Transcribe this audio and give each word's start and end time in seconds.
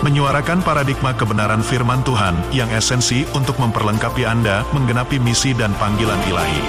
menyuarakan 0.00 0.64
paradigma 0.64 1.12
kebenaran 1.12 1.60
firman 1.60 2.00
Tuhan 2.00 2.32
yang 2.56 2.72
esensi 2.72 3.28
untuk 3.36 3.60
memperlengkapi 3.60 4.24
Anda 4.24 4.64
menggenapi 4.72 5.20
misi 5.20 5.52
dan 5.52 5.76
panggilan 5.76 6.16
ilahi. 6.24 6.62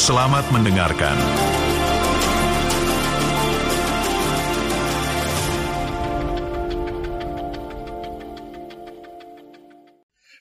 Selamat 0.00 0.48
mendengarkan. 0.48 1.12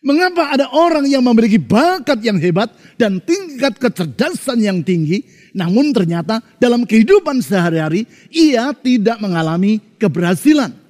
Mengapa 0.01 0.49
ada 0.49 0.65
orang 0.73 1.05
yang 1.05 1.21
memiliki 1.21 1.61
bakat 1.61 2.25
yang 2.25 2.41
hebat 2.41 2.73
dan 2.97 3.21
tingkat 3.21 3.77
kecerdasan 3.77 4.57
yang 4.57 4.81
tinggi, 4.81 5.21
namun 5.53 5.93
ternyata 5.93 6.41
dalam 6.57 6.89
kehidupan 6.89 7.43
sehari-hari 7.43 8.09
ia 8.33 8.73
tidak 8.73 9.21
mengalami 9.21 9.77
keberhasilan? 10.01 10.80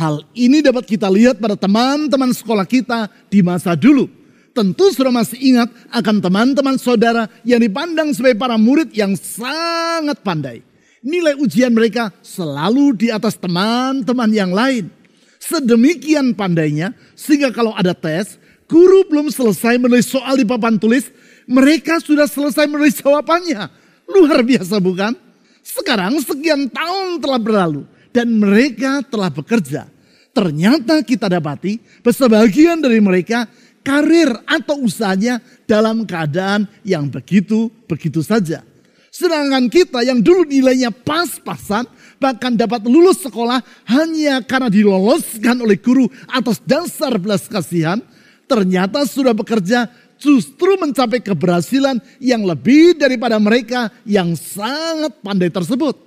Hal 0.00 0.24
ini 0.32 0.64
dapat 0.64 0.88
kita 0.88 1.12
lihat 1.12 1.36
pada 1.44 1.60
teman-teman 1.60 2.32
sekolah 2.32 2.64
kita 2.64 3.12
di 3.28 3.44
masa 3.44 3.76
dulu. 3.76 4.08
Tentu 4.56 4.88
sudah 4.96 5.12
masih 5.12 5.36
ingat 5.36 5.68
akan 5.92 6.24
teman-teman 6.24 6.80
saudara 6.80 7.28
yang 7.44 7.60
dipandang 7.60 8.08
sebagai 8.16 8.40
para 8.40 8.56
murid 8.56 8.96
yang 8.96 9.12
sangat 9.12 10.16
pandai. 10.24 10.64
Nilai 11.04 11.36
ujian 11.36 11.68
mereka 11.76 12.08
selalu 12.24 12.96
di 12.96 13.08
atas 13.12 13.36
teman-teman 13.36 14.32
yang 14.32 14.56
lain. 14.56 14.88
Sedemikian 15.36 16.32
pandainya 16.32 16.96
sehingga 17.12 17.52
kalau 17.52 17.76
ada 17.76 17.92
tes, 17.92 18.40
guru 18.72 19.04
belum 19.04 19.28
selesai 19.28 19.76
menulis 19.76 20.08
soal 20.08 20.40
di 20.40 20.48
papan 20.48 20.80
tulis, 20.80 21.12
mereka 21.44 22.00
sudah 22.00 22.24
selesai 22.24 22.64
menulis 22.64 23.04
jawabannya. 23.04 23.68
Luar 24.08 24.40
biasa 24.48 24.80
bukan? 24.80 25.12
Sekarang 25.60 26.16
sekian 26.24 26.72
tahun 26.72 27.20
telah 27.20 27.36
berlalu 27.36 27.84
dan 28.10 28.30
mereka 28.36 29.02
telah 29.06 29.30
bekerja. 29.30 29.86
Ternyata 30.30 31.02
kita 31.02 31.26
dapati 31.26 31.82
sebagian 32.06 32.78
dari 32.78 33.02
mereka 33.02 33.50
karir 33.82 34.30
atau 34.46 34.86
usahanya 34.86 35.42
dalam 35.66 36.06
keadaan 36.06 36.70
yang 36.86 37.10
begitu-begitu 37.10 38.22
saja. 38.22 38.62
Sedangkan 39.10 39.66
kita 39.66 40.06
yang 40.06 40.22
dulu 40.22 40.46
nilainya 40.46 40.94
pas-pasan, 40.94 41.82
bahkan 42.22 42.54
dapat 42.54 42.86
lulus 42.86 43.26
sekolah 43.26 43.58
hanya 43.90 44.38
karena 44.46 44.70
diloloskan 44.70 45.58
oleh 45.66 45.74
guru 45.82 46.06
atas 46.30 46.62
dasar 46.62 47.18
belas 47.18 47.50
kasihan, 47.50 47.98
ternyata 48.46 49.02
sudah 49.02 49.34
bekerja 49.34 49.90
justru 50.14 50.78
mencapai 50.78 51.18
keberhasilan 51.18 51.98
yang 52.22 52.46
lebih 52.46 52.94
daripada 52.94 53.34
mereka 53.42 53.90
yang 54.06 54.38
sangat 54.38 55.18
pandai 55.26 55.50
tersebut. 55.50 55.98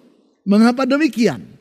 Mengapa 0.48 0.88
demikian? 0.88 1.53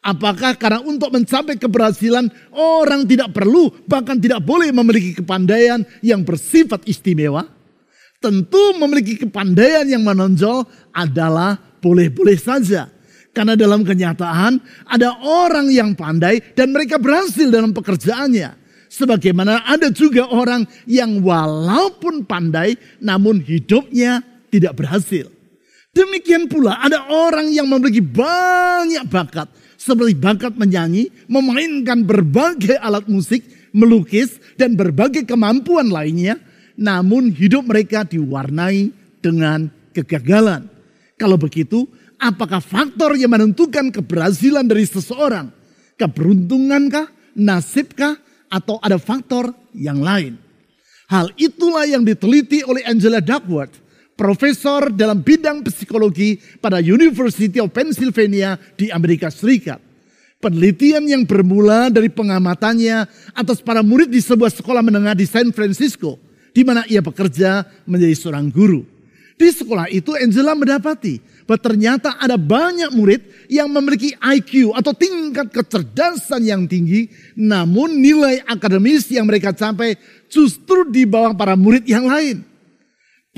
Apakah 0.00 0.56
karena 0.56 0.80
untuk 0.80 1.12
mencapai 1.12 1.60
keberhasilan 1.60 2.32
orang 2.56 3.04
tidak 3.04 3.36
perlu 3.36 3.68
bahkan 3.84 4.16
tidak 4.16 4.40
boleh 4.40 4.72
memiliki 4.72 5.20
kepandaian 5.20 5.84
yang 6.00 6.24
bersifat 6.24 6.88
istimewa? 6.88 7.44
Tentu 8.16 8.80
memiliki 8.80 9.20
kepandaian 9.20 9.84
yang 9.84 10.00
menonjol 10.00 10.64
adalah 10.96 11.60
boleh-boleh 11.84 12.36
saja. 12.40 12.88
Karena 13.36 13.54
dalam 13.54 13.84
kenyataan 13.84 14.60
ada 14.88 15.20
orang 15.20 15.68
yang 15.68 15.92
pandai 15.92 16.40
dan 16.56 16.72
mereka 16.72 16.96
berhasil 16.96 17.52
dalam 17.52 17.76
pekerjaannya. 17.76 18.56
Sebagaimana 18.90 19.68
ada 19.68 19.92
juga 19.92 20.26
orang 20.32 20.64
yang 20.88 21.20
walaupun 21.20 22.24
pandai 22.24 22.74
namun 23.04 23.38
hidupnya 23.38 24.24
tidak 24.48 24.80
berhasil. 24.80 25.28
Demikian 25.92 26.48
pula 26.48 26.80
ada 26.80 27.06
orang 27.06 27.52
yang 27.52 27.68
memiliki 27.68 28.02
banyak 28.02 29.06
bakat 29.06 29.46
seperti 29.80 30.12
bakat 30.12 30.52
menyanyi, 30.60 31.08
memainkan 31.24 32.04
berbagai 32.04 32.76
alat 32.84 33.08
musik, 33.08 33.40
melukis, 33.72 34.36
dan 34.60 34.76
berbagai 34.76 35.24
kemampuan 35.24 35.88
lainnya. 35.88 36.36
Namun 36.76 37.32
hidup 37.32 37.64
mereka 37.64 38.04
diwarnai 38.04 38.92
dengan 39.24 39.72
kegagalan. 39.96 40.68
Kalau 41.16 41.40
begitu, 41.40 41.88
apakah 42.20 42.60
faktor 42.60 43.16
yang 43.16 43.32
menentukan 43.32 43.88
keberhasilan 43.88 44.68
dari 44.68 44.84
seseorang? 44.84 45.48
Keberuntungankah, 45.96 47.08
nasibkah, 47.36 48.20
atau 48.52 48.76
ada 48.84 49.00
faktor 49.00 49.52
yang 49.72 50.04
lain? 50.04 50.36
Hal 51.08 51.32
itulah 51.40 51.88
yang 51.88 52.04
diteliti 52.04 52.62
oleh 52.64 52.84
Angela 52.84 53.20
Duckworth, 53.20 53.76
profesor 54.20 54.92
dalam 54.92 55.24
bidang 55.24 55.64
psikologi 55.64 56.36
pada 56.60 56.76
University 56.84 57.56
of 57.56 57.72
Pennsylvania 57.72 58.60
di 58.76 58.92
Amerika 58.92 59.32
Serikat. 59.32 59.80
Penelitian 60.44 61.08
yang 61.08 61.24
bermula 61.24 61.88
dari 61.88 62.12
pengamatannya 62.12 63.08
atas 63.32 63.64
para 63.64 63.80
murid 63.80 64.12
di 64.12 64.20
sebuah 64.20 64.52
sekolah 64.52 64.84
menengah 64.84 65.16
di 65.16 65.24
San 65.24 65.48
Francisco, 65.56 66.20
di 66.52 66.60
mana 66.60 66.84
ia 66.84 67.00
bekerja 67.00 67.64
menjadi 67.88 68.12
seorang 68.12 68.52
guru. 68.52 68.84
Di 69.40 69.48
sekolah 69.48 69.88
itu 69.88 70.12
Angela 70.12 70.52
mendapati 70.52 71.16
bahwa 71.48 71.60
ternyata 71.64 72.12
ada 72.20 72.36
banyak 72.36 72.92
murid 72.92 73.24
yang 73.48 73.72
memiliki 73.72 74.12
IQ 74.20 74.76
atau 74.76 74.92
tingkat 74.92 75.48
kecerdasan 75.48 76.44
yang 76.44 76.68
tinggi, 76.68 77.08
namun 77.32 77.96
nilai 77.96 78.44
akademis 78.44 79.08
yang 79.08 79.24
mereka 79.24 79.56
capai 79.56 79.96
justru 80.28 80.84
di 80.92 81.08
bawah 81.08 81.32
para 81.32 81.56
murid 81.56 81.88
yang 81.88 82.04
lain. 82.04 82.49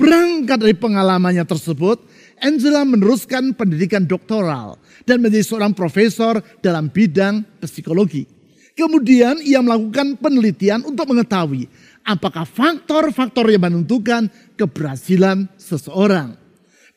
Berangkat 0.03 0.59
dari 0.59 0.75
pengalamannya 0.75 1.47
tersebut, 1.47 2.03
Angela 2.43 2.83
meneruskan 2.83 3.55
pendidikan 3.55 4.03
doktoral 4.03 4.75
dan 5.07 5.23
menjadi 5.23 5.47
seorang 5.47 5.71
profesor 5.71 6.43
dalam 6.59 6.91
bidang 6.91 7.39
psikologi. 7.63 8.27
Kemudian 8.75 9.39
ia 9.39 9.63
melakukan 9.63 10.19
penelitian 10.19 10.83
untuk 10.83 11.07
mengetahui 11.07 11.71
apakah 12.03 12.43
faktor-faktor 12.43 13.47
yang 13.47 13.63
menentukan 13.63 14.27
keberhasilan 14.59 15.47
seseorang. 15.55 16.35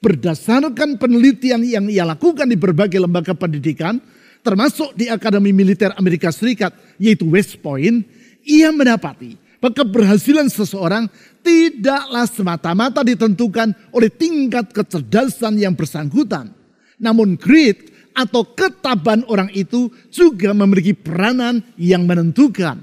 Berdasarkan 0.02 0.98
penelitian 0.98 1.62
yang 1.62 1.86
ia 1.86 2.02
lakukan 2.02 2.50
di 2.50 2.58
berbagai 2.58 2.98
lembaga 2.98 3.38
pendidikan, 3.38 4.02
termasuk 4.42 4.98
di 4.98 5.06
Akademi 5.06 5.54
Militer 5.54 5.94
Amerika 5.94 6.34
Serikat, 6.34 6.74
yaitu 6.98 7.30
West 7.30 7.62
Point, 7.62 8.02
ia 8.42 8.74
mendapati 8.74 9.45
keberhasilan 9.60 10.46
seseorang 10.52 11.08
tidaklah 11.40 12.26
semata-mata 12.28 13.00
ditentukan 13.02 13.72
oleh 13.94 14.10
tingkat 14.12 14.70
kecerdasan 14.74 15.56
yang 15.56 15.72
bersangkutan. 15.72 16.52
Namun 17.00 17.36
grit 17.36 17.92
atau 18.16 18.48
ketaban 18.48 19.24
orang 19.28 19.52
itu 19.52 19.92
juga 20.08 20.56
memiliki 20.56 20.96
peranan 20.96 21.60
yang 21.76 22.08
menentukan. 22.08 22.80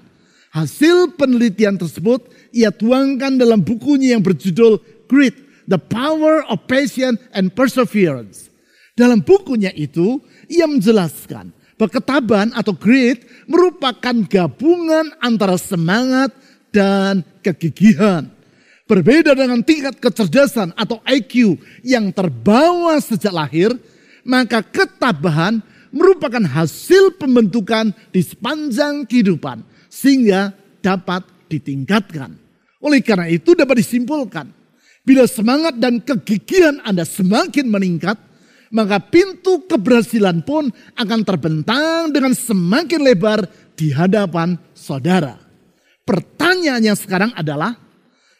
Hasil 0.53 1.17
penelitian 1.17 1.81
tersebut 1.81 2.29
ia 2.53 2.69
tuangkan 2.69 3.41
dalam 3.41 3.65
bukunya 3.65 4.13
yang 4.13 4.21
berjudul 4.21 4.77
Grit, 5.09 5.33
The 5.65 5.81
Power 5.81 6.45
of 6.45 6.69
Patience 6.69 7.17
and 7.33 7.49
Perseverance. 7.57 8.53
Dalam 8.93 9.25
bukunya 9.25 9.73
itu 9.73 10.21
ia 10.45 10.69
menjelaskan 10.69 11.49
bahwa 11.73 11.89
ketaban 11.89 12.53
atau 12.53 12.77
grit 12.77 13.25
merupakan 13.49 14.13
gabungan 14.29 15.09
antara 15.17 15.57
semangat 15.57 16.29
dan 16.73 17.21
kegigihan. 17.45 18.27
Berbeda 18.83 19.31
dengan 19.31 19.63
tingkat 19.63 20.01
kecerdasan 20.01 20.75
atau 20.75 20.99
IQ 21.07 21.55
yang 21.85 22.11
terbawa 22.11 22.99
sejak 22.99 23.31
lahir, 23.31 23.71
maka 24.27 24.59
ketabahan 24.59 25.63
merupakan 25.93 26.41
hasil 26.43 27.15
pembentukan 27.15 27.93
di 28.09 28.19
sepanjang 28.25 29.07
kehidupan 29.07 29.63
sehingga 29.87 30.51
dapat 30.83 31.23
ditingkatkan. 31.47 32.35
Oleh 32.83 32.99
karena 32.99 33.31
itu 33.31 33.55
dapat 33.55 33.79
disimpulkan, 33.79 34.51
bila 35.07 35.23
semangat 35.29 35.79
dan 35.79 36.03
kegigihan 36.03 36.83
Anda 36.83 37.07
semakin 37.07 37.71
meningkat, 37.71 38.19
maka 38.73 38.97
pintu 38.99 39.63
keberhasilan 39.69 40.43
pun 40.43 40.73
akan 40.97 41.19
terbentang 41.23 42.09
dengan 42.09 42.33
semakin 42.33 42.99
lebar 43.05 43.45
di 43.77 43.93
hadapan 43.93 44.57
saudara. 44.73 45.42
Pertanyaannya 46.03 46.93
sekarang 46.99 47.31
adalah, 47.35 47.79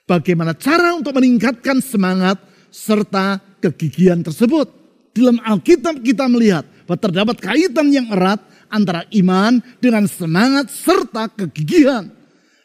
Bagaimana 0.04 0.52
cara 0.52 1.00
untuk 1.00 1.16
meningkatkan 1.16 1.80
semangat 1.80 2.36
serta 2.68 3.40
kegigihan 3.64 4.20
tersebut? 4.20 4.68
Dalam 5.16 5.40
Alkitab 5.40 6.04
kita 6.04 6.28
melihat 6.28 6.68
bahwa 6.84 7.00
terdapat 7.00 7.40
kaitan 7.40 7.88
yang 7.88 8.12
erat 8.12 8.44
antara 8.68 9.08
iman 9.16 9.64
dengan 9.80 10.04
semangat 10.12 10.68
serta 10.76 11.32
kegigihan. 11.32 12.12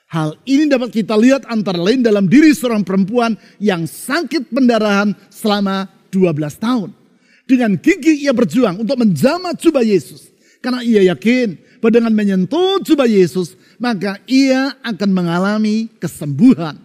Hal 0.09 0.35
ini 0.49 0.67
dapat 0.67 0.91
kita 0.91 1.15
lihat 1.15 1.47
antara 1.47 1.79
lain 1.79 2.03
dalam 2.03 2.27
diri 2.27 2.50
seorang 2.50 2.83
perempuan 2.83 3.39
yang 3.62 3.87
sakit 3.87 4.50
pendarahan 4.50 5.15
selama 5.31 5.87
12 6.11 6.35
tahun. 6.59 6.91
Dengan 7.47 7.79
gigi 7.79 8.27
ia 8.27 8.35
berjuang 8.35 8.83
untuk 8.83 8.99
menjamah 8.99 9.55
jubah 9.55 9.85
Yesus. 9.85 10.33
Karena 10.59 10.83
ia 10.83 11.06
yakin 11.15 11.55
bahwa 11.79 11.93
dengan 11.95 12.12
menyentuh 12.17 12.83
jubah 12.83 13.06
Yesus, 13.06 13.55
maka 13.79 14.19
ia 14.27 14.75
akan 14.83 15.11
mengalami 15.11 15.91
kesembuhan. 16.03 16.77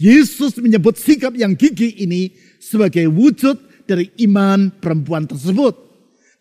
Yesus 0.00 0.58
menyebut 0.58 0.98
sikap 0.98 1.36
yang 1.38 1.54
gigi 1.54 1.94
ini 2.02 2.34
sebagai 2.58 3.06
wujud 3.06 3.86
dari 3.86 4.10
iman 4.26 4.72
perempuan 4.82 5.28
tersebut. 5.28 5.78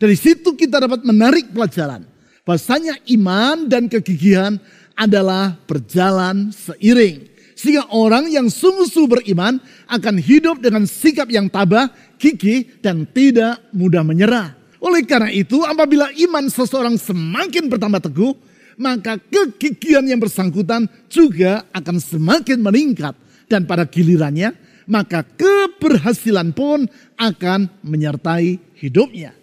Dari 0.02 0.18
situ 0.18 0.58
kita 0.58 0.82
dapat 0.82 1.06
menarik 1.06 1.54
pelajaran. 1.54 2.10
Bahasanya 2.42 2.98
iman 3.14 3.70
dan 3.70 3.86
kegigihan 3.86 4.58
adalah 4.98 5.54
berjalan 5.70 6.50
seiring. 6.50 7.30
Sehingga 7.54 7.86
orang 7.94 8.26
yang 8.34 8.50
sungguh-sungguh 8.50 9.22
beriman 9.22 9.62
akan 9.86 10.18
hidup 10.18 10.58
dengan 10.66 10.90
sikap 10.90 11.30
yang 11.30 11.46
tabah, 11.46 11.94
gigih, 12.18 12.82
dan 12.82 13.06
tidak 13.06 13.62
mudah 13.70 14.02
menyerah. 14.02 14.58
Oleh 14.82 15.06
karena 15.06 15.30
itu, 15.30 15.62
apabila 15.62 16.10
iman 16.10 16.50
seseorang 16.50 16.98
semakin 16.98 17.70
bertambah 17.70 18.02
teguh, 18.10 18.34
maka 18.80 19.18
kegigihan 19.20 20.06
yang 20.06 20.22
bersangkutan 20.22 20.88
juga 21.12 21.66
akan 21.76 21.98
semakin 21.98 22.60
meningkat. 22.62 23.16
Dan 23.52 23.68
pada 23.68 23.84
gilirannya, 23.84 24.56
maka 24.88 25.24
keberhasilan 25.24 26.56
pun 26.56 26.88
akan 27.20 27.68
menyertai 27.84 28.80
hidupnya. 28.80 29.36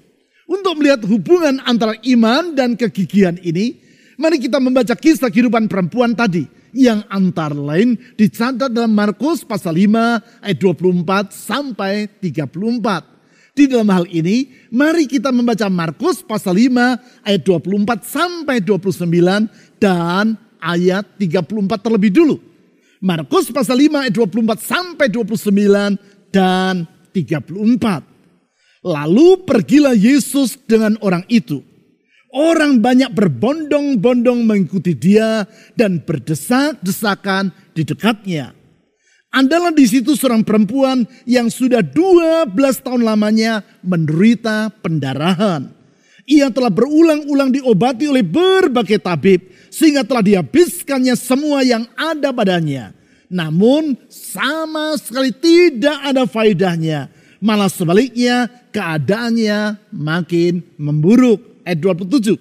Untuk 0.49 0.81
melihat 0.81 1.05
hubungan 1.05 1.61
antara 1.69 1.93
iman 2.09 2.57
dan 2.57 2.73
kegigihan 2.73 3.37
ini, 3.45 3.77
mari 4.17 4.41
kita 4.41 4.57
membaca 4.57 4.97
kisah 4.97 5.29
kehidupan 5.29 5.69
perempuan 5.69 6.17
tadi 6.17 6.49
yang 6.73 7.05
antara 7.13 7.53
lain 7.57 7.97
dicatat 8.17 8.73
dalam 8.73 8.93
Markus 8.93 9.45
pasal 9.45 9.77
5 9.77 10.45
ayat 10.45 10.57
24 10.57 11.33
sampai 11.33 12.09
34. 12.21 13.18
Di 13.58 13.66
dalam 13.66 13.90
hal 13.90 14.06
ini, 14.06 14.46
mari 14.70 15.10
kita 15.10 15.34
membaca 15.34 15.66
Markus 15.66 16.22
pasal 16.22 16.55
5 16.55 17.26
ayat 17.26 17.43
24 17.43 18.06
sampai 18.06 18.62
29 18.62 19.02
dan 19.82 20.38
ayat 20.62 21.02
34 21.19 21.82
terlebih 21.82 22.14
dulu. 22.14 22.38
Markus 23.02 23.50
pasal 23.50 23.82
5 23.82 24.06
ayat 24.06 24.14
24 24.14 24.62
sampai 24.62 25.10
29 25.10 25.99
dan 26.31 26.87
34. 27.10 28.06
Lalu 28.87 29.28
pergilah 29.43 29.99
Yesus 29.99 30.55
dengan 30.62 30.94
orang 31.02 31.26
itu. 31.26 31.58
Orang 32.31 32.78
banyak 32.78 33.10
berbondong-bondong 33.10 34.46
mengikuti 34.46 34.94
dia 34.94 35.50
dan 35.75 35.99
berdesak-desakan 35.99 37.50
di 37.75 37.82
dekatnya. 37.82 38.57
Adalah 39.29 39.71
di 39.77 39.85
situ 39.85 40.17
seorang 40.17 40.41
perempuan 40.41 41.05
yang 41.29 41.53
sudah 41.53 41.85
12 41.85 42.55
tahun 42.81 43.03
lamanya 43.05 43.61
menderita 43.85 44.73
pendarahan. 44.81 45.69
Ia 46.29 46.53
telah 46.53 46.73
berulang-ulang 46.73 47.53
diobati 47.53 48.09
oleh 48.09 48.25
berbagai 48.25 49.01
tabib 49.01 49.49
sehingga 49.69 50.05
telah 50.05 50.25
dihabiskannya 50.25 51.17
semua 51.17 51.65
yang 51.65 51.85
ada 51.97 52.33
padanya. 52.33 52.93
Namun 53.29 53.97
sama 54.09 54.97
sekali 54.97 55.33
tidak 55.37 56.01
ada 56.01 56.25
faedahnya 56.25 57.13
Malah 57.39 57.71
sebaliknya 57.71 58.51
keadaannya 58.75 59.79
makin 59.95 60.67
memburuk. 60.75 61.63
Ayat 61.63 61.79
27. 61.79 62.35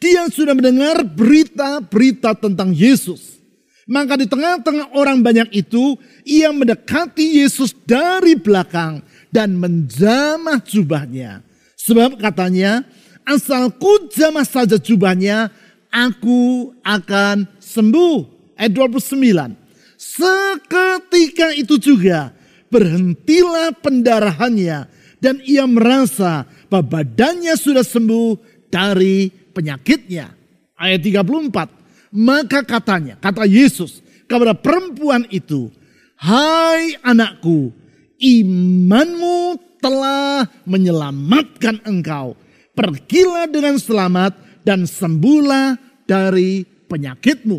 Dia 0.00 0.26
sudah 0.32 0.56
mendengar 0.56 1.04
berita-berita 1.04 2.34
tentang 2.40 2.72
Yesus. 2.72 3.41
Maka 3.90 4.14
di 4.14 4.30
tengah-tengah 4.30 4.94
orang 4.94 5.22
banyak 5.26 5.50
itu, 5.50 5.98
ia 6.22 6.54
mendekati 6.54 7.42
Yesus 7.42 7.74
dari 7.82 8.38
belakang 8.38 9.02
dan 9.34 9.58
menjamah 9.58 10.62
jubahnya. 10.62 11.42
Sebab 11.74 12.14
katanya, 12.14 12.86
asal 13.26 13.74
ku 13.74 14.06
jamah 14.14 14.46
saja 14.46 14.78
jubahnya, 14.78 15.50
aku 15.90 16.70
akan 16.86 17.50
sembuh. 17.58 18.16
Ayat 18.54 18.72
29. 18.78 19.58
Seketika 19.98 21.50
itu 21.58 21.74
juga 21.82 22.30
berhentilah 22.70 23.74
pendarahannya 23.82 24.86
dan 25.18 25.38
ia 25.42 25.66
merasa 25.66 26.46
bahwa 26.70 27.02
badannya 27.02 27.54
sudah 27.58 27.82
sembuh 27.82 28.38
dari 28.70 29.30
penyakitnya. 29.54 30.30
Ayat 30.78 31.02
34. 31.02 31.81
Maka 32.12 32.60
katanya, 32.60 33.16
kata 33.16 33.48
Yesus 33.48 34.04
kepada 34.28 34.52
perempuan 34.52 35.24
itu, 35.32 35.72
Hai 36.20 36.94
anakku, 37.02 37.72
imanmu 38.20 39.58
telah 39.82 40.46
menyelamatkan 40.62 41.82
engkau. 41.82 42.38
Pergilah 42.76 43.50
dengan 43.50 43.80
selamat 43.80 44.38
dan 44.62 44.86
sembuhlah 44.86 45.76
dari 46.06 46.62
penyakitmu. 46.86 47.58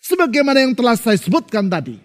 Sebagaimana 0.00 0.64
yang 0.64 0.72
telah 0.72 0.96
saya 0.96 1.20
sebutkan 1.20 1.68
tadi. 1.68 2.00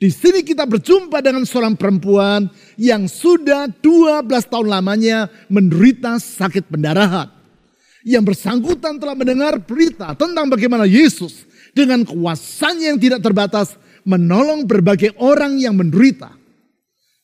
Di 0.00 0.08
sini 0.08 0.40
kita 0.40 0.64
berjumpa 0.64 1.20
dengan 1.20 1.44
seorang 1.44 1.76
perempuan 1.76 2.48
yang 2.80 3.04
sudah 3.04 3.68
12 3.68 4.24
tahun 4.48 4.68
lamanya 4.72 5.28
menderita 5.52 6.16
sakit 6.16 6.72
pendarahan. 6.72 7.39
Yang 8.00 8.32
bersangkutan 8.32 8.96
telah 8.96 9.12
mendengar 9.12 9.60
berita 9.60 10.16
tentang 10.16 10.48
bagaimana 10.48 10.88
Yesus 10.88 11.44
dengan 11.76 12.02
kuasanya 12.08 12.96
yang 12.96 13.00
tidak 13.00 13.20
terbatas 13.20 13.76
menolong 14.08 14.64
berbagai 14.64 15.12
orang 15.20 15.60
yang 15.60 15.76
menderita. 15.76 16.32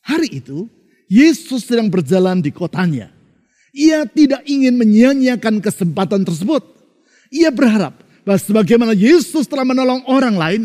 Hari 0.05 0.45
itu 0.45 0.69
Yesus 1.09 1.65
sedang 1.65 1.89
berjalan 1.89 2.45
di 2.45 2.53
kotanya. 2.53 3.09
Ia 3.73 4.05
tidak 4.05 4.45
ingin 4.45 4.77
menyia-nyiakan 4.77 5.65
kesempatan 5.65 6.25
tersebut. 6.25 6.65
Ia 7.33 7.49
berharap 7.49 7.97
bahwa 8.25 8.41
sebagaimana 8.41 8.93
Yesus 8.93 9.49
telah 9.49 9.65
menolong 9.65 10.05
orang 10.09 10.37
lain, 10.37 10.63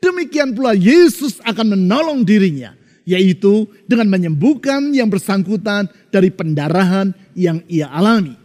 Demikian 0.00 0.52
pula 0.52 0.76
Yesus 0.76 1.40
akan 1.40 1.76
menolong 1.76 2.22
dirinya, 2.22 2.76
yaitu 3.08 3.64
dengan 3.88 4.12
menyembuhkan 4.12 4.92
yang 4.92 5.08
bersangkutan 5.08 5.88
dari 6.12 6.28
pendarahan 6.28 7.16
yang 7.32 7.64
ia 7.66 7.88
alami. 7.88 8.36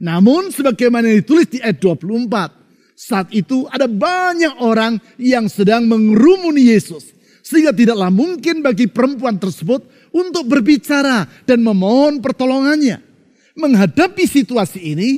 Namun 0.00 0.48
sebagaimana 0.48 1.12
ditulis 1.12 1.46
di 1.52 1.60
ayat 1.60 1.76
24, 1.76 2.96
saat 2.96 3.28
itu 3.36 3.68
ada 3.68 3.84
banyak 3.84 4.60
orang 4.64 4.96
yang 5.20 5.44
sedang 5.52 5.84
mengerumuni 5.84 6.72
Yesus. 6.72 7.12
Sehingga 7.44 7.76
tidaklah 7.76 8.08
mungkin 8.08 8.64
bagi 8.64 8.88
perempuan 8.88 9.36
tersebut 9.36 9.84
untuk 10.12 10.48
berbicara 10.48 11.28
dan 11.44 11.60
memohon 11.60 12.24
pertolongannya. 12.24 13.04
Menghadapi 13.60 14.24
situasi 14.24 14.80
ini, 14.96 15.10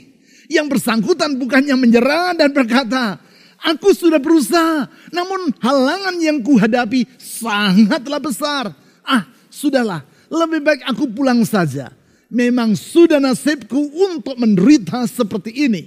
yang 0.51 0.67
bersangkutan 0.67 1.39
bukannya 1.39 1.79
menyerah 1.79 2.35
dan 2.35 2.51
berkata, 2.51 3.23
Aku 3.63 3.95
sudah 3.95 4.19
berusaha, 4.19 4.91
namun 5.15 5.55
halangan 5.63 6.19
yang 6.19 6.43
kuhadapi 6.43 7.07
sangatlah 7.15 8.19
besar. 8.19 8.75
Ah, 9.07 9.23
sudahlah, 9.47 10.03
lebih 10.27 10.67
baik 10.67 10.83
aku 10.91 11.07
pulang 11.07 11.47
saja. 11.47 11.95
Memang 12.33 12.73
sudah 12.73 13.21
nasibku 13.21 13.77
untuk 13.93 14.41
menderita 14.41 15.05
seperti 15.05 15.69
ini. 15.69 15.85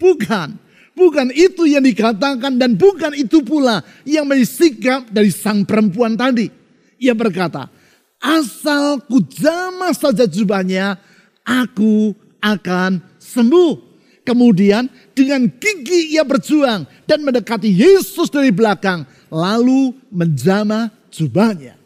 Bukan, 0.00 0.56
bukan 0.96 1.28
itu 1.36 1.68
yang 1.68 1.84
dikatakan 1.84 2.56
dan 2.56 2.72
bukan 2.72 3.12
itu 3.12 3.44
pula 3.44 3.84
yang 4.08 4.24
menjadi 4.24 5.04
dari 5.12 5.28
sang 5.28 5.68
perempuan 5.68 6.16
tadi. 6.16 6.48
Ia 6.96 7.12
berkata, 7.12 7.68
asal 8.16 9.04
ku 9.04 9.20
jamah 9.20 9.92
saja 9.92 10.24
jubahnya, 10.24 10.96
aku 11.44 12.16
akan 12.40 13.04
sembuh. 13.20 13.86
Kemudian 14.24 14.88
dengan 15.12 15.48
gigi 15.48 16.16
ia 16.16 16.24
berjuang 16.24 16.84
dan 17.04 17.18
mendekati 17.24 17.68
Yesus 17.68 18.28
dari 18.32 18.52
belakang. 18.52 19.04
Lalu 19.28 19.92
menjamah 20.08 20.88
jubahnya. 21.12 21.76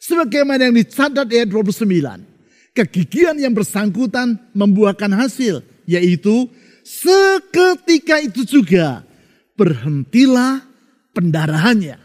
Sebagaimana 0.00 0.68
yang 0.68 0.76
dicatat 0.76 1.28
ayat 1.28 1.48
29. 1.48 2.35
Kegigihan 2.76 3.32
yang 3.40 3.56
bersangkutan 3.56 4.36
membuahkan 4.52 5.08
hasil. 5.16 5.64
Yaitu 5.88 6.52
seketika 6.84 8.20
itu 8.20 8.44
juga 8.44 9.00
berhentilah 9.56 10.60
pendarahannya. 11.16 11.96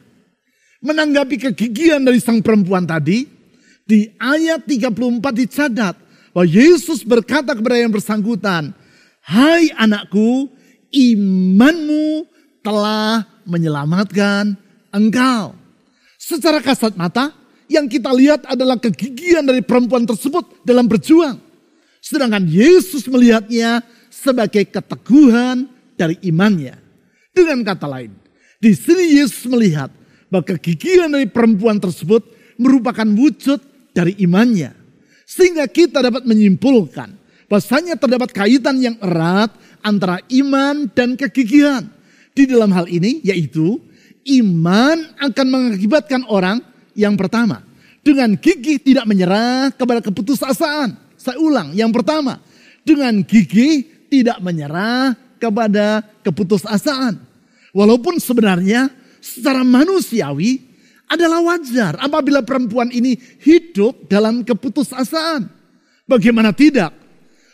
Menanggapi 0.80 1.51
kegigihan 1.51 2.00
dari 2.00 2.24
sang 2.24 2.40
perempuan 2.40 2.88
tadi. 2.88 3.28
Di 3.84 4.08
ayat 4.16 4.63
34 4.63 5.20
dicatat 5.36 5.96
bahwa 6.32 6.48
Yesus 6.48 7.04
berkata 7.04 7.51
kepada 7.51 7.75
yang 7.75 7.92
bersangkutan, 7.92 8.72
Hai 9.20 9.68
anakku, 9.75 10.48
imanmu 10.96 12.24
telah 12.63 13.28
menyelamatkan 13.44 14.56
engkau. 14.96 15.58
Secara 16.16 16.63
kasat 16.63 16.96
mata, 16.96 17.34
yang 17.72 17.88
kita 17.88 18.12
lihat 18.12 18.44
adalah 18.51 18.75
kegigihan 18.75 19.48
dari 19.48 19.63
perempuan 19.63 20.04
tersebut 20.04 20.44
dalam 20.68 20.86
berjuang. 20.92 21.40
Sedangkan 22.04 22.44
Yesus 22.44 23.08
melihatnya 23.08 23.80
sebagai 24.12 24.68
keteguhan 24.68 25.72
dari 25.96 26.20
imannya. 26.28 26.75
Dengan 27.32 27.63
kata 27.63 27.88
lain, 27.88 28.12
Di 28.62 28.78
sini 28.78 29.18
Yesus 29.18 29.50
melihat 29.50 29.90
bahwa 30.30 30.46
kegigihan 30.46 31.10
dari 31.10 31.25
perempuan 31.25 31.82
tersebut 31.82 32.22
merupakan 32.62 33.08
wujud 33.10 33.58
dari 33.90 34.13
imannya. 34.22 34.78
Sehingga 35.25 35.66
kita 35.66 35.98
dapat 36.04 36.30
menyimpulkan 36.30 37.10
bahwasanya 37.50 37.98
terdapat 37.98 38.30
kaitan 38.30 38.78
yang 38.78 38.96
erat 39.01 39.50
antara 39.82 40.22
iman 40.30 40.86
dan 40.94 41.18
kegigihan. 41.18 41.90
Di 42.32 42.46
dalam 42.46 42.70
hal 42.72 42.86
ini 42.86 43.20
yaitu 43.25 43.82
iman 44.40 45.10
akan 45.20 45.48
mengakibatkan 45.50 46.22
orang 46.30 46.62
yang 46.95 47.15
pertama. 47.19 47.63
Dengan 48.01 48.33
gigih 48.33 48.81
tidak 48.81 49.05
menyerah 49.05 49.69
kepada 49.77 50.01
keputusasaan. 50.01 50.98
Saya 51.15 51.38
ulang, 51.38 51.71
yang 51.77 51.93
pertama. 51.93 52.41
Dengan 52.81 53.21
gigih 53.21 53.86
tidak 54.10 54.41
menyerah 54.41 55.13
kepada 55.38 56.01
keputusasaan. 56.25 57.21
Walaupun 57.71 58.17
sebenarnya 58.17 58.89
secara 59.21 59.62
manusiawi 59.62 60.71
adalah 61.12 61.43
wajar 61.43 62.00
apabila 62.00 62.41
perempuan 62.41 62.89
ini 62.89 63.15
hidup 63.43 64.10
dalam 64.10 64.41
keputusasaan. 64.41 65.48
Bagaimana 66.07 66.51
tidak? 66.51 66.91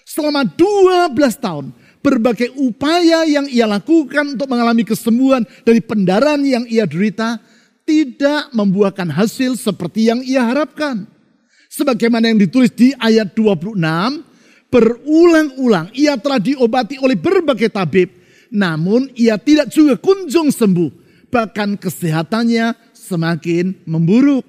Selama 0.08 0.48
12 0.48 1.14
tahun 1.38 1.76
berbagai 2.00 2.56
upaya 2.56 3.28
yang 3.28 3.46
ia 3.52 3.68
lakukan 3.68 4.38
untuk 4.38 4.48
mengalami 4.48 4.88
kesembuhan 4.88 5.44
dari 5.68 5.84
pendarahan 5.84 6.40
yang 6.40 6.64
ia 6.70 6.88
derita 6.88 7.42
tidak 7.88 8.52
membuahkan 8.52 9.08
hasil 9.08 9.56
seperti 9.56 10.12
yang 10.12 10.20
ia 10.20 10.44
harapkan. 10.44 11.08
Sebagaimana 11.72 12.28
yang 12.28 12.40
ditulis 12.44 12.76
di 12.76 12.92
ayat 13.00 13.32
26, 13.32 13.80
berulang-ulang 14.68 15.88
ia 15.96 16.20
telah 16.20 16.44
diobati 16.44 17.00
oleh 17.00 17.16
berbagai 17.16 17.72
tabib 17.72 18.18
namun 18.52 19.12
ia 19.16 19.36
tidak 19.36 19.72
juga 19.72 20.00
kunjung 20.00 20.52
sembuh. 20.52 20.92
Bahkan 21.28 21.76
kesehatannya 21.80 22.76
semakin 22.96 23.84
memburuk. 23.84 24.44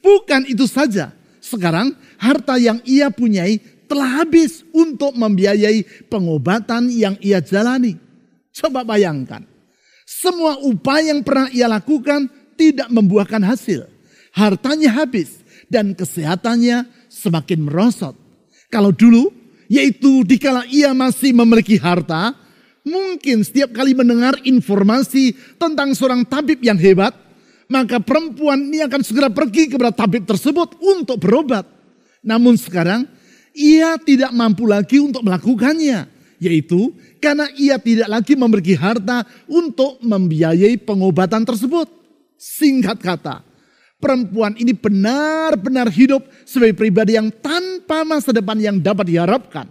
Bukan 0.00 0.48
itu 0.48 0.64
saja. 0.64 1.12
Sekarang 1.42 1.92
harta 2.16 2.56
yang 2.56 2.80
ia 2.88 3.12
punyai 3.12 3.60
telah 3.86 4.24
habis 4.24 4.64
untuk 4.72 5.12
membiayai 5.12 6.08
pengobatan 6.08 6.88
yang 6.88 7.14
ia 7.20 7.44
jalani. 7.44 8.00
Coba 8.56 8.82
bayangkan. 8.86 9.44
Semua 10.08 10.60
upaya 10.60 11.12
yang 11.12 11.20
pernah 11.24 11.48
ia 11.52 11.68
lakukan 11.68 12.28
tidak 12.56 12.88
membuahkan 12.92 13.40
hasil. 13.42 13.88
Hartanya 14.32 14.92
habis 15.02 15.40
dan 15.68 15.92
kesehatannya 15.92 16.88
semakin 17.08 17.68
merosot. 17.68 18.16
Kalau 18.72 18.92
dulu, 18.92 19.28
yaitu 19.68 20.24
dikala 20.24 20.64
ia 20.68 20.96
masih 20.96 21.36
memiliki 21.36 21.76
harta, 21.76 22.32
Mungkin 22.82 23.46
setiap 23.46 23.70
kali 23.70 23.94
mendengar 23.94 24.34
informasi 24.42 25.38
tentang 25.54 25.94
seorang 25.94 26.26
tabib 26.26 26.58
yang 26.66 26.74
hebat, 26.74 27.14
maka 27.70 28.02
perempuan 28.02 28.58
ini 28.58 28.82
akan 28.82 29.06
segera 29.06 29.30
pergi 29.30 29.70
kepada 29.70 29.94
tabib 29.94 30.26
tersebut 30.26 30.82
untuk 30.82 31.22
berobat. 31.22 31.62
Namun 32.26 32.58
sekarang 32.58 33.06
ia 33.54 33.94
tidak 34.02 34.34
mampu 34.34 34.66
lagi 34.66 34.98
untuk 34.98 35.22
melakukannya, 35.22 36.10
yaitu 36.42 36.90
karena 37.22 37.46
ia 37.54 37.78
tidak 37.78 38.10
lagi 38.10 38.34
memiliki 38.34 38.74
harta 38.74 39.22
untuk 39.46 40.02
membiayai 40.02 40.74
pengobatan 40.82 41.46
tersebut. 41.46 42.01
Singkat 42.42 42.98
kata, 42.98 43.46
perempuan 44.02 44.58
ini 44.58 44.74
benar-benar 44.74 45.86
hidup 45.94 46.26
sebagai 46.42 46.74
pribadi 46.74 47.14
yang 47.14 47.30
tanpa 47.30 48.02
masa 48.02 48.34
depan 48.34 48.58
yang 48.58 48.82
dapat 48.82 49.06
diharapkan. 49.14 49.70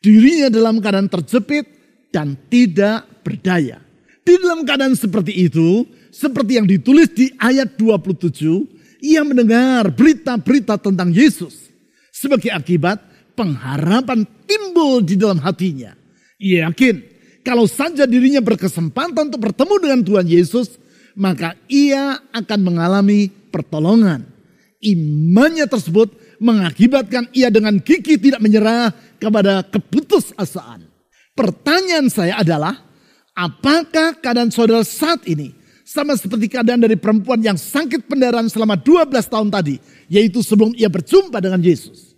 Dirinya 0.00 0.48
dalam 0.48 0.80
keadaan 0.80 1.12
terjepit, 1.12 1.80
dan 2.10 2.34
tidak 2.50 3.06
berdaya. 3.22 3.78
Di 4.20 4.34
dalam 4.38 4.66
keadaan 4.66 4.94
seperti 4.94 5.32
itu, 5.48 5.86
seperti 6.10 6.58
yang 6.60 6.66
ditulis 6.66 7.08
di 7.10 7.32
ayat 7.38 7.78
27, 7.78 8.66
ia 9.00 9.24
mendengar 9.24 9.88
berita-berita 9.94 10.76
tentang 10.76 11.08
Yesus. 11.14 11.70
Sebagai 12.12 12.52
akibat, 12.52 13.00
pengharapan 13.38 14.26
timbul 14.44 15.00
di 15.00 15.16
dalam 15.16 15.40
hatinya. 15.40 15.96
Ia 16.36 16.68
yakin 16.68 17.00
kalau 17.40 17.64
saja 17.64 18.04
dirinya 18.04 18.44
berkesempatan 18.44 19.32
untuk 19.32 19.40
bertemu 19.40 19.74
dengan 19.80 20.00
Tuhan 20.04 20.26
Yesus, 20.28 20.76
maka 21.20 21.52
ia 21.68 22.16
akan 22.32 22.60
mengalami 22.64 23.28
pertolongan. 23.52 24.24
Imannya 24.80 25.68
tersebut 25.68 26.16
mengakibatkan 26.40 27.28
ia 27.36 27.52
dengan 27.52 27.76
gigi 27.76 28.16
tidak 28.16 28.40
menyerah 28.40 28.88
kepada 29.20 29.60
keputusasaan. 29.68 30.88
Pertanyaan 31.36 32.08
saya 32.08 32.40
adalah, 32.40 32.80
apakah 33.36 34.16
keadaan 34.16 34.48
saudara 34.48 34.80
saat 34.80 35.28
ini 35.28 35.52
sama 35.84 36.16
seperti 36.16 36.48
keadaan 36.48 36.80
dari 36.80 36.96
perempuan 36.96 37.44
yang 37.44 37.60
sakit 37.60 38.08
pendarahan 38.08 38.48
selama 38.48 38.80
12 38.80 39.12
tahun 39.28 39.52
tadi, 39.52 39.76
yaitu 40.08 40.40
sebelum 40.40 40.72
ia 40.72 40.88
berjumpa 40.88 41.36
dengan 41.44 41.60
Yesus. 41.60 42.16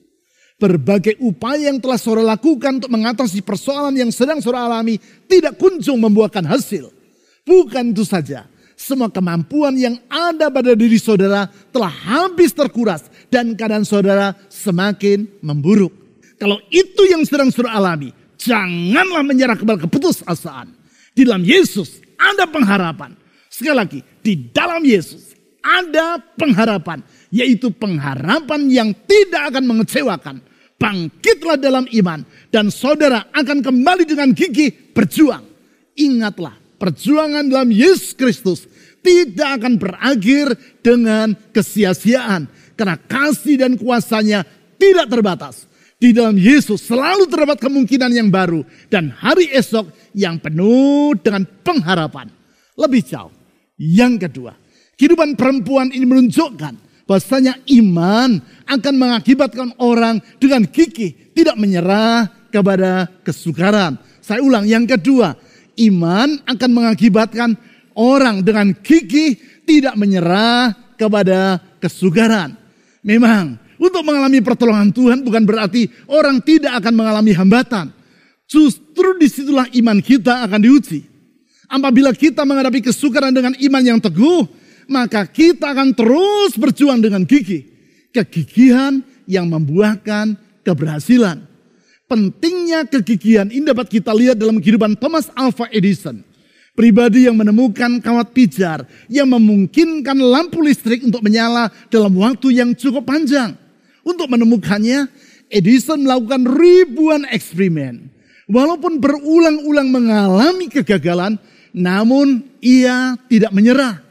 Berbagai 0.63 1.19
upaya 1.19 1.75
yang 1.75 1.83
telah 1.83 1.99
saudara 1.99 2.39
lakukan 2.39 2.79
untuk 2.79 2.95
mengatasi 2.95 3.43
persoalan 3.43 3.99
yang 3.99 4.15
sedang 4.15 4.39
saudara 4.39 4.71
alami 4.71 5.03
tidak 5.27 5.59
kunjung 5.59 5.99
membuahkan 5.99 6.47
hasil. 6.47 6.95
Bukan 7.43 7.91
itu 7.91 8.07
saja, 8.07 8.47
semua 8.75 9.09
kemampuan 9.09 9.77
yang 9.79 9.97
ada 10.11 10.51
pada 10.51 10.75
diri 10.75 10.99
saudara 10.99 11.47
telah 11.71 11.91
habis 11.91 12.51
terkuras 12.51 13.07
dan 13.31 13.55
keadaan 13.55 13.87
saudara 13.87 14.35
semakin 14.51 15.29
memburuk. 15.41 15.95
Kalau 16.37 16.59
itu 16.75 17.07
yang 17.07 17.23
sedang 17.23 17.55
saudara 17.55 17.79
alami, 17.79 18.11
Janganlah 18.43 19.23
menyerah 19.23 19.55
kepada 19.55 19.87
keputusasaan. 19.87 20.75
Di 21.15 21.23
dalam 21.23 21.47
Yesus 21.47 22.03
ada 22.19 22.51
pengharapan. 22.51 23.15
Sekali 23.47 23.77
lagi, 23.77 24.01
di 24.19 24.51
dalam 24.51 24.83
Yesus 24.83 25.39
ada 25.63 26.19
pengharapan. 26.19 27.07
Yaitu 27.31 27.71
pengharapan 27.71 28.67
yang 28.67 28.91
tidak 29.07 29.55
akan 29.55 29.65
mengecewakan. 29.71 30.37
Bangkitlah 30.75 31.55
dalam 31.55 31.87
iman. 31.87 32.27
Dan 32.51 32.75
saudara 32.75 33.31
akan 33.31 33.63
kembali 33.63 34.03
dengan 34.03 34.35
gigi 34.35 34.75
berjuang. 34.91 35.47
Ingatlah, 35.95 36.59
perjuangan 36.83 37.47
dalam 37.47 37.71
Yesus 37.71 38.19
Kristus 38.19 38.67
tidak 39.07 39.63
akan 39.63 39.79
berakhir 39.79 40.59
dengan 40.83 41.39
kesia-siaan. 41.55 42.51
Karena 42.75 42.99
kasih 42.99 43.63
dan 43.63 43.79
kuasanya 43.79 44.43
tidak 44.75 45.07
terbatas 45.07 45.71
di 46.03 46.11
dalam 46.11 46.35
Yesus 46.35 46.83
selalu 46.83 47.31
terdapat 47.31 47.63
kemungkinan 47.63 48.11
yang 48.11 48.27
baru 48.27 48.67
dan 48.91 49.15
hari 49.15 49.47
esok 49.55 49.95
yang 50.19 50.43
penuh 50.43 51.15
dengan 51.23 51.47
pengharapan. 51.63 52.27
Lebih 52.75 53.07
jauh. 53.07 53.31
Yang 53.79 54.27
kedua, 54.27 54.59
kehidupan 54.99 55.39
perempuan 55.39 55.95
ini 55.95 56.03
menunjukkan 56.03 56.75
bahwasanya 57.07 57.63
iman 57.79 58.43
akan 58.67 58.95
mengakibatkan 58.99 59.71
orang 59.79 60.19
dengan 60.43 60.67
gigih 60.67 61.31
tidak 61.31 61.55
menyerah 61.55 62.27
kepada 62.51 63.07
kesukaran. 63.23 63.99
Saya 64.23 64.43
ulang, 64.43 64.67
yang 64.67 64.87
kedua, 64.87 65.35
iman 65.77 66.41
akan 66.45 66.71
mengakibatkan 66.71 67.57
orang 67.97 68.45
dengan 68.45 68.73
gigih 68.81 69.37
tidak 69.65 69.95
menyerah 69.97 70.73
kepada 70.97 71.61
kesukaran. 71.81 72.57
Memang 73.03 73.59
untuk 73.83 74.07
mengalami 74.07 74.39
pertolongan 74.39 74.95
Tuhan 74.95 75.27
bukan 75.27 75.43
berarti 75.43 75.91
orang 76.07 76.39
tidak 76.39 76.79
akan 76.79 76.95
mengalami 76.95 77.33
hambatan. 77.35 77.91
Justru 78.47 79.17
di 79.19 79.27
situlah 79.27 79.67
iman 79.81 79.99
kita 79.99 80.45
akan 80.47 80.61
diuji. 80.61 81.09
Apabila 81.73 82.13
kita 82.13 82.45
menghadapi 82.45 82.85
kesukaran 82.85 83.33
dengan 83.33 83.57
iman 83.57 83.83
yang 83.83 83.97
teguh, 83.97 84.45
maka 84.93 85.25
kita 85.25 85.73
akan 85.73 85.97
terus 85.97 86.53
berjuang 86.61 87.01
dengan 87.01 87.25
gigih. 87.25 87.65
Kegigihan 88.13 89.01
yang 89.25 89.49
membuahkan 89.49 90.37
keberhasilan. 90.63 91.52
Pentingnya 92.13 92.85
kegigihan 92.85 93.49
ini 93.49 93.65
dapat 93.65 93.89
kita 93.89 94.13
lihat 94.13 94.37
dalam 94.37 94.61
kehidupan 94.61 95.01
Thomas 95.01 95.33
Alva 95.33 95.65
Edison. 95.73 96.21
Pribadi 96.77 97.25
yang 97.25 97.41
menemukan 97.41 98.05
kawat 98.05 98.37
pijar 98.37 98.85
yang 99.09 99.33
memungkinkan 99.33 100.21
lampu 100.21 100.61
listrik 100.61 101.01
untuk 101.09 101.25
menyala 101.25 101.73
dalam 101.89 102.13
waktu 102.21 102.53
yang 102.61 102.77
cukup 102.77 103.09
panjang. 103.09 103.57
Untuk 104.05 104.29
menemukannya, 104.29 105.09
Edison 105.49 106.05
melakukan 106.05 106.45
ribuan 106.53 107.25
eksperimen. 107.33 108.13
Walaupun 108.45 109.01
berulang-ulang 109.01 109.89
mengalami 109.89 110.69
kegagalan, 110.69 111.41
namun 111.73 112.45
ia 112.61 113.17
tidak 113.33 113.57
menyerah. 113.57 114.05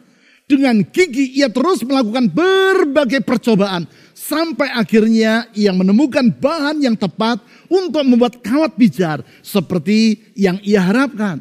Dengan 0.50 0.82
gigi 0.90 1.38
ia 1.38 1.54
terus 1.54 1.86
melakukan 1.86 2.34
berbagai 2.34 3.22
percobaan 3.22 3.86
sampai 4.18 4.74
akhirnya 4.74 5.50
ia 5.54 5.70
menemukan 5.70 6.28
bahan 6.28 6.82
yang 6.82 6.98
tepat 6.98 7.42
untuk 7.72 8.04
membuat 8.04 8.44
kawat 8.44 8.76
pijar 8.76 9.24
seperti 9.40 10.20
yang 10.36 10.60
ia 10.60 10.84
harapkan. 10.84 11.40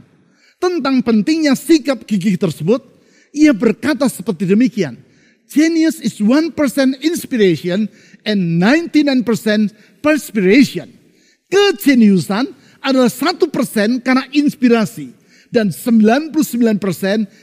Tentang 0.62 1.02
pentingnya 1.02 1.58
sikap 1.58 2.06
gigi 2.06 2.38
tersebut, 2.38 2.86
ia 3.34 3.50
berkata 3.50 4.06
seperti 4.06 4.46
demikian. 4.46 4.94
Genius 5.50 5.98
is 5.98 6.22
1% 6.22 6.54
inspiration 7.02 7.90
and 8.22 8.62
99% 8.62 9.26
perspiration. 9.98 10.86
Kejeniusan 11.50 12.54
adalah 12.78 13.10
satu 13.10 13.50
persen 13.50 13.98
karena 13.98 14.22
inspirasi. 14.30 15.10
Dan 15.50 15.74
99% 15.74 16.78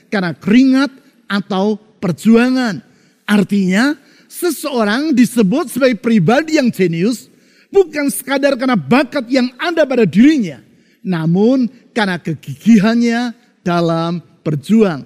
karena 0.07 0.31
keringat 0.31 0.87
atau 1.27 1.75
perjuangan. 1.99 2.79
Artinya 3.27 3.99
seseorang 4.31 5.11
disebut 5.11 5.75
sebagai 5.75 5.99
pribadi 5.99 6.55
yang 6.55 6.71
jenius 6.71 7.26
bukan 7.71 8.07
sekadar 8.11 8.55
karena 8.55 8.75
bakat 8.75 9.27
yang 9.31 9.51
ada 9.59 9.83
pada 9.83 10.03
dirinya. 10.03 10.61
Namun 11.03 11.71
karena 11.95 12.19
kegigihannya 12.19 13.31
dalam 13.63 14.19
berjuang. 14.43 15.03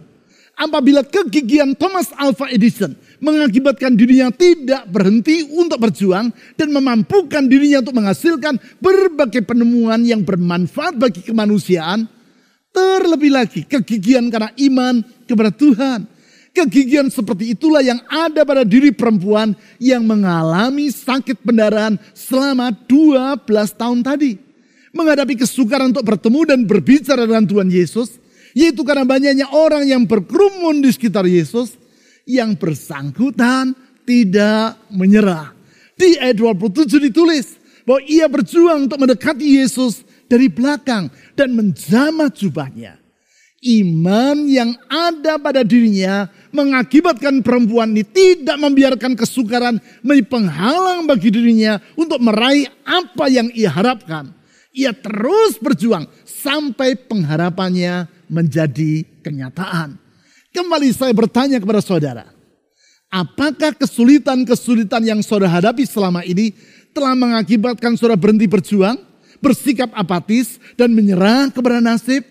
Apabila 0.61 1.01
kegigihan 1.01 1.73
Thomas 1.73 2.13
Alva 2.13 2.45
Edison 2.53 2.93
mengakibatkan 3.17 3.97
dirinya 3.97 4.29
tidak 4.29 4.85
berhenti 4.93 5.41
untuk 5.49 5.81
berjuang 5.81 6.29
dan 6.53 6.69
memampukan 6.69 7.49
dirinya 7.49 7.81
untuk 7.81 7.97
menghasilkan 7.97 8.61
berbagai 8.77 9.41
penemuan 9.41 10.05
yang 10.05 10.21
bermanfaat 10.21 11.01
bagi 11.01 11.25
kemanusiaan, 11.25 12.05
terlebih 12.69 13.33
lagi 13.33 13.65
kegigihan 13.65 14.29
karena 14.29 14.53
iman 14.69 15.01
kepada 15.25 15.49
Tuhan. 15.49 16.05
Kegigihan 16.51 17.07
seperti 17.07 17.55
itulah 17.55 17.79
yang 17.79 18.03
ada 18.11 18.43
pada 18.43 18.67
diri 18.67 18.91
perempuan 18.91 19.55
yang 19.79 20.03
mengalami 20.03 20.91
sakit 20.91 21.39
pendarahan 21.39 21.95
selama 22.11 22.75
12 22.87 23.47
tahun 23.79 24.03
tadi. 24.03 24.35
Menghadapi 24.91 25.39
kesukaran 25.39 25.95
untuk 25.95 26.03
bertemu 26.03 26.51
dan 26.51 26.59
berbicara 26.67 27.23
dengan 27.23 27.47
Tuhan 27.47 27.71
Yesus, 27.71 28.19
yaitu 28.51 28.83
karena 28.83 29.07
banyaknya 29.07 29.47
orang 29.47 29.87
yang 29.87 30.03
berkerumun 30.03 30.83
di 30.83 30.91
sekitar 30.91 31.23
Yesus 31.23 31.79
yang 32.27 32.59
bersangkutan 32.59 33.71
tidak 34.03 34.75
menyerah. 34.91 35.55
Di 35.95 36.19
ayat 36.19 36.35
27 36.35 36.99
ditulis 36.99 37.55
bahwa 37.87 38.03
ia 38.05 38.27
berjuang 38.27 38.91
untuk 38.91 38.99
mendekati 38.99 39.63
Yesus 39.63 40.03
dari 40.27 40.51
belakang 40.51 41.07
dan 41.35 41.55
menjamah 41.55 42.27
jubahnya. 42.27 43.00
Iman 43.61 44.49
yang 44.49 44.73
ada 44.89 45.37
pada 45.37 45.61
dirinya 45.61 46.25
mengakibatkan 46.49 47.45
perempuan 47.45 47.93
ini 47.93 48.01
tidak 48.01 48.57
membiarkan 48.57 49.13
kesukaran 49.13 49.77
menjadi 50.01 50.25
penghalang 50.33 51.05
bagi 51.05 51.29
dirinya 51.29 51.77
untuk 51.93 52.17
meraih 52.25 52.65
apa 52.81 53.29
yang 53.29 53.53
ia 53.53 53.69
harapkan. 53.69 54.33
Ia 54.73 54.97
terus 54.97 55.61
berjuang 55.61 56.09
sampai 56.25 56.97
pengharapannya 57.05 58.09
menjadi 58.25 59.05
kenyataan. 59.21 59.93
Kembali 60.49 60.89
saya 60.89 61.13
bertanya 61.13 61.61
kepada 61.61 61.85
saudara, 61.85 62.25
apakah 63.13 63.77
kesulitan-kesulitan 63.77 65.05
yang 65.05 65.21
saudara 65.21 65.61
hadapi 65.61 65.85
selama 65.85 66.25
ini 66.25 66.57
telah 66.97 67.13
mengakibatkan 67.13 67.93
saudara 67.93 68.17
berhenti 68.17 68.49
berjuang, 68.49 68.97
bersikap 69.37 69.93
apatis, 69.93 70.57
dan 70.73 70.89
menyerah 70.97 71.53
kepada 71.53 71.77
nasib? 71.77 72.30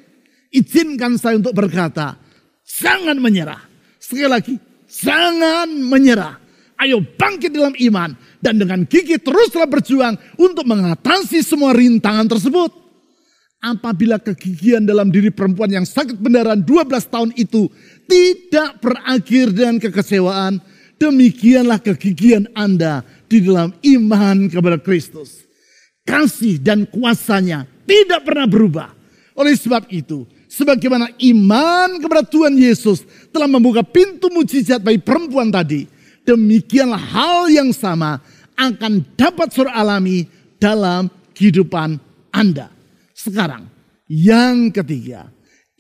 Izinkan 0.51 1.15
saya 1.15 1.39
untuk 1.39 1.55
berkata, 1.55 2.19
jangan 2.67 3.15
menyerah. 3.23 3.63
Sekali 4.03 4.27
lagi, 4.27 4.55
jangan 4.91 5.71
menyerah. 5.71 6.43
Ayo 6.81 7.05
bangkit 7.05 7.53
dalam 7.53 7.77
iman 7.77 8.17
dan 8.41 8.57
dengan 8.57 8.89
gigi 8.89 9.21
teruslah 9.21 9.69
berjuang 9.69 10.17
untuk 10.41 10.65
mengatasi 10.65 11.45
semua 11.45 11.77
rintangan 11.77 12.25
tersebut. 12.25 12.73
Apabila 13.61 14.17
kegigihan 14.17 14.81
dalam 14.81 15.13
diri 15.13 15.29
perempuan 15.29 15.69
yang 15.69 15.85
sakit 15.85 16.17
pendarahan 16.17 16.65
12 16.65 16.89
tahun 17.13 17.31
itu 17.37 17.69
tidak 18.09 18.81
berakhir 18.81 19.53
dengan 19.53 19.77
kekecewaan, 19.77 20.65
demikianlah 20.97 21.77
kegigihan 21.85 22.49
Anda 22.57 23.05
di 23.29 23.45
dalam 23.45 23.77
iman 23.77 24.49
kepada 24.49 24.81
Kristus. 24.81 25.45
Kasih 26.09 26.57
dan 26.57 26.89
kuasanya 26.89 27.69
tidak 27.85 28.25
pernah 28.25 28.49
berubah. 28.49 28.89
Oleh 29.37 29.53
sebab 29.53 29.93
itu, 29.93 30.25
sebagaimana 30.51 31.15
iman 31.15 32.03
kepada 32.03 32.27
Tuhan 32.27 32.59
Yesus 32.59 33.07
telah 33.31 33.47
membuka 33.47 33.87
pintu 33.87 34.27
mujizat 34.35 34.83
bagi 34.83 34.99
perempuan 34.99 35.55
tadi, 35.55 35.87
demikianlah 36.27 36.99
hal 36.99 37.47
yang 37.47 37.71
sama 37.71 38.19
akan 38.59 39.07
dapat 39.15 39.55
surah 39.55 39.79
alami 39.79 40.27
dalam 40.59 41.09
kehidupan 41.33 41.97
Anda. 42.35 42.69
Sekarang, 43.15 43.71
yang 44.11 44.75
ketiga, 44.75 45.31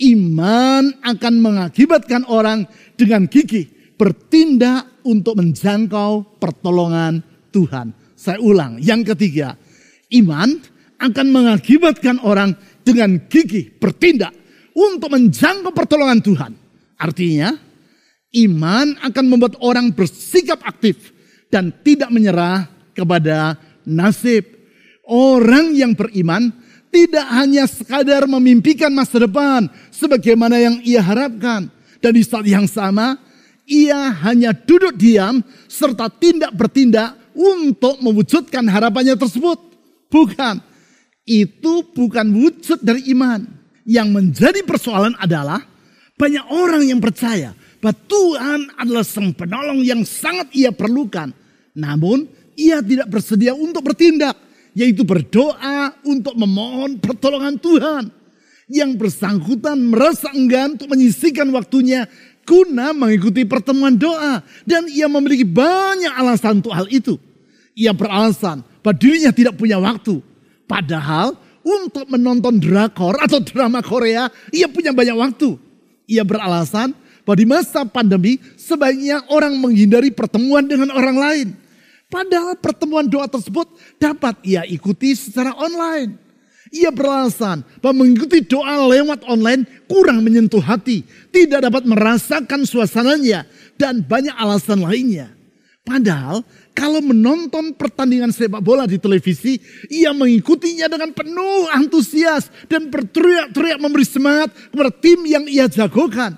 iman 0.00 0.94
akan 1.02 1.34
mengakibatkan 1.42 2.24
orang 2.30 2.64
dengan 2.94 3.26
gigih 3.26 3.68
bertindak 3.98 5.04
untuk 5.04 5.36
menjangkau 5.36 6.40
pertolongan 6.40 7.20
Tuhan. 7.52 7.92
Saya 8.16 8.40
ulang, 8.40 8.80
yang 8.80 9.04
ketiga, 9.04 9.60
iman 10.12 10.56
akan 11.00 11.26
mengakibatkan 11.32 12.20
orang 12.24 12.56
dengan 12.84 13.20
gigih 13.28 13.76
bertindak 13.76 14.32
untuk 14.80 15.12
menjangkau 15.12 15.76
pertolongan 15.76 16.24
Tuhan. 16.24 16.52
Artinya, 16.96 17.52
iman 18.32 18.96
akan 19.04 19.24
membuat 19.28 19.60
orang 19.60 19.92
bersikap 19.92 20.64
aktif 20.64 21.12
dan 21.52 21.68
tidak 21.84 22.08
menyerah 22.08 22.64
kepada 22.96 23.60
nasib. 23.84 24.48
Orang 25.04 25.74
yang 25.74 25.92
beriman 25.92 26.54
tidak 26.88 27.26
hanya 27.34 27.66
sekadar 27.66 28.24
memimpikan 28.30 28.94
masa 28.94 29.20
depan 29.20 29.68
sebagaimana 29.92 30.56
yang 30.56 30.76
ia 30.86 31.02
harapkan. 31.02 31.68
Dan 32.00 32.16
di 32.16 32.22
saat 32.24 32.46
yang 32.46 32.64
sama, 32.64 33.18
ia 33.68 34.10
hanya 34.24 34.56
duduk 34.56 34.96
diam 34.96 35.44
serta 35.68 36.08
tidak 36.08 36.54
bertindak 36.56 37.18
untuk 37.36 38.00
mewujudkan 38.00 38.64
harapannya 38.66 39.18
tersebut. 39.18 39.58
Bukan. 40.08 40.62
Itu 41.26 41.86
bukan 41.94 42.26
wujud 42.32 42.82
dari 42.82 43.06
iman. 43.14 43.59
Yang 43.88 44.08
menjadi 44.12 44.60
persoalan 44.64 45.16
adalah 45.16 45.64
banyak 46.20 46.44
orang 46.52 46.84
yang 46.84 47.00
percaya 47.00 47.56
bahwa 47.80 47.96
Tuhan 48.04 48.60
adalah 48.76 49.04
sang 49.04 49.32
penolong 49.32 49.80
yang 49.80 50.04
sangat 50.04 50.52
ia 50.52 50.68
perlukan. 50.68 51.32
Namun 51.72 52.28
ia 52.60 52.84
tidak 52.84 53.08
bersedia 53.08 53.56
untuk 53.56 53.80
bertindak 53.88 54.36
yaitu 54.76 55.02
berdoa 55.02 55.96
untuk 56.06 56.36
memohon 56.36 57.00
pertolongan 57.00 57.56
Tuhan. 57.58 58.04
Yang 58.70 59.02
bersangkutan 59.02 59.82
merasa 59.82 60.30
enggan 60.30 60.78
untuk 60.78 60.94
menyisihkan 60.94 61.50
waktunya 61.50 62.06
guna 62.46 62.94
mengikuti 62.94 63.42
pertemuan 63.42 63.98
doa. 63.98 64.46
Dan 64.62 64.86
ia 64.86 65.10
memiliki 65.10 65.42
banyak 65.42 66.14
alasan 66.14 66.62
untuk 66.62 66.70
hal 66.70 66.86
itu. 66.86 67.18
Ia 67.74 67.90
beralasan 67.90 68.62
bahwa 68.78 68.94
dirinya 68.94 69.34
tidak 69.34 69.58
punya 69.58 69.74
waktu. 69.82 70.22
Padahal 70.70 71.34
untuk 71.70 72.10
menonton 72.10 72.58
drakor 72.58 73.14
atau 73.22 73.38
drama 73.38 73.78
Korea, 73.78 74.26
ia 74.50 74.66
punya 74.66 74.90
banyak 74.90 75.14
waktu. 75.14 75.54
Ia 76.10 76.26
beralasan 76.26 76.90
bahwa 77.22 77.36
di 77.38 77.46
masa 77.46 77.86
pandemi 77.86 78.42
sebaiknya 78.58 79.22
orang 79.30 79.54
menghindari 79.54 80.10
pertemuan 80.10 80.66
dengan 80.66 80.90
orang 80.90 81.16
lain. 81.16 81.48
Padahal 82.10 82.58
pertemuan 82.58 83.06
doa 83.06 83.30
tersebut 83.30 83.70
dapat 84.02 84.34
ia 84.42 84.66
ikuti 84.66 85.14
secara 85.14 85.54
online. 85.54 86.18
Ia 86.70 86.90
beralasan 86.90 87.62
bahwa 87.82 88.02
mengikuti 88.02 88.42
doa 88.42 88.86
lewat 88.90 89.26
online 89.26 89.66
kurang 89.86 90.22
menyentuh 90.22 90.62
hati, 90.62 91.02
tidak 91.30 91.66
dapat 91.66 91.82
merasakan 91.86 92.62
suasananya, 92.66 93.46
dan 93.74 94.02
banyak 94.02 94.34
alasan 94.34 94.82
lainnya. 94.82 95.39
Padahal 95.80 96.44
kalau 96.76 97.00
menonton 97.00 97.72
pertandingan 97.72 98.30
sepak 98.30 98.60
bola 98.60 98.84
di 98.84 99.00
televisi, 99.00 99.56
ia 99.88 100.12
mengikutinya 100.12 100.86
dengan 100.92 101.10
penuh 101.16 101.72
antusias 101.72 102.52
dan 102.68 102.92
berteriak-teriak 102.92 103.80
memberi 103.80 104.04
semangat 104.04 104.52
kepada 104.70 104.92
tim 104.92 105.24
yang 105.24 105.44
ia 105.48 105.66
jagokan. 105.66 106.36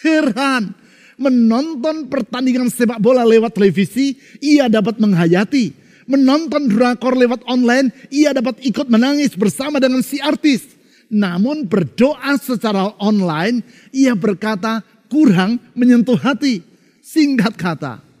Heran, 0.00 0.76
menonton 1.16 2.08
pertandingan 2.12 2.68
sepak 2.68 3.00
bola 3.00 3.24
lewat 3.24 3.56
televisi, 3.56 4.18
ia 4.44 4.68
dapat 4.68 5.00
menghayati. 5.00 5.72
Menonton 6.04 6.68
drakor 6.68 7.14
lewat 7.14 7.46
online, 7.46 7.94
ia 8.12 8.34
dapat 8.34 8.60
ikut 8.60 8.90
menangis 8.90 9.32
bersama 9.38 9.78
dengan 9.80 10.02
si 10.02 10.18
artis. 10.18 10.66
Namun 11.12 11.64
berdoa 11.68 12.36
secara 12.40 12.92
online, 12.98 13.62
ia 13.94 14.12
berkata 14.16 14.82
kurang 15.06 15.60
menyentuh 15.76 16.18
hati. 16.18 16.64
Singkat 17.04 17.54
kata, 17.54 18.11